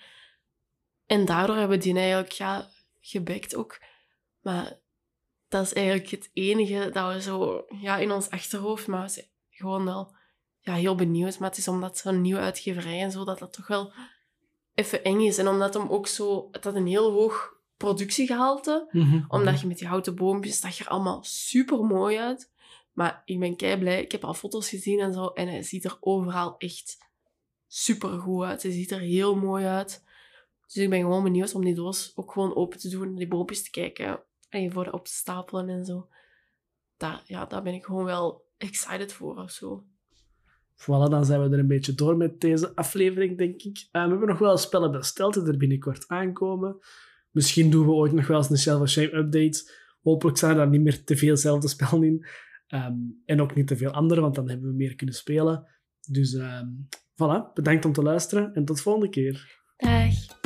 [1.06, 2.68] En daardoor hebben we die eigenlijk ja,
[3.00, 3.80] gebackt ook.
[4.40, 4.78] Maar
[5.52, 9.26] dat is eigenlijk het enige dat we zo ja, in ons achterhoofd, maar we zijn
[9.50, 10.14] gewoon wel
[10.60, 11.38] ja, heel benieuwd.
[11.38, 13.92] Maar het is omdat zo'n nieuwe uitgeverij en zo, dat dat toch wel
[14.74, 15.38] even eng is.
[15.38, 16.48] En omdat hem ook zo...
[16.50, 18.88] Het had een heel hoog productiegehalte.
[18.90, 19.24] Mhm.
[19.28, 22.50] Omdat je met die houten boompjes, dat je er allemaal super mooi uit.
[22.92, 24.02] Maar ik ben kei blij.
[24.02, 25.26] Ik heb al foto's gezien en zo.
[25.26, 26.98] En hij ziet er overal echt
[27.66, 28.62] super goed uit.
[28.62, 30.04] Hij ziet er heel mooi uit.
[30.66, 33.08] Dus ik ben gewoon benieuwd om die doos ook gewoon open te doen.
[33.08, 34.22] En die boompjes te kijken.
[34.52, 36.08] En je voor de op te stapelen en zo.
[36.96, 39.84] Daar, ja, daar ben ik gewoon wel excited voor of zo.
[40.74, 43.88] Voilà, dan zijn we er een beetje door met deze aflevering, denk ik.
[43.90, 46.78] Eh, we hebben nog wel spellen besteld die er binnenkort aankomen.
[47.30, 49.72] Misschien doen we ooit nog wel eens een Shelf of Shame update.
[50.02, 52.26] Hopelijk zijn er dan niet meer te veel zelfde spellen in.
[52.66, 52.94] Ehm,
[53.24, 55.66] en ook niet te veel andere, want dan hebben we meer kunnen spelen.
[56.08, 56.68] Dus ehm
[57.12, 59.60] voilà, bedankt om te luisteren en tot de volgende keer.
[59.76, 60.40] Dag!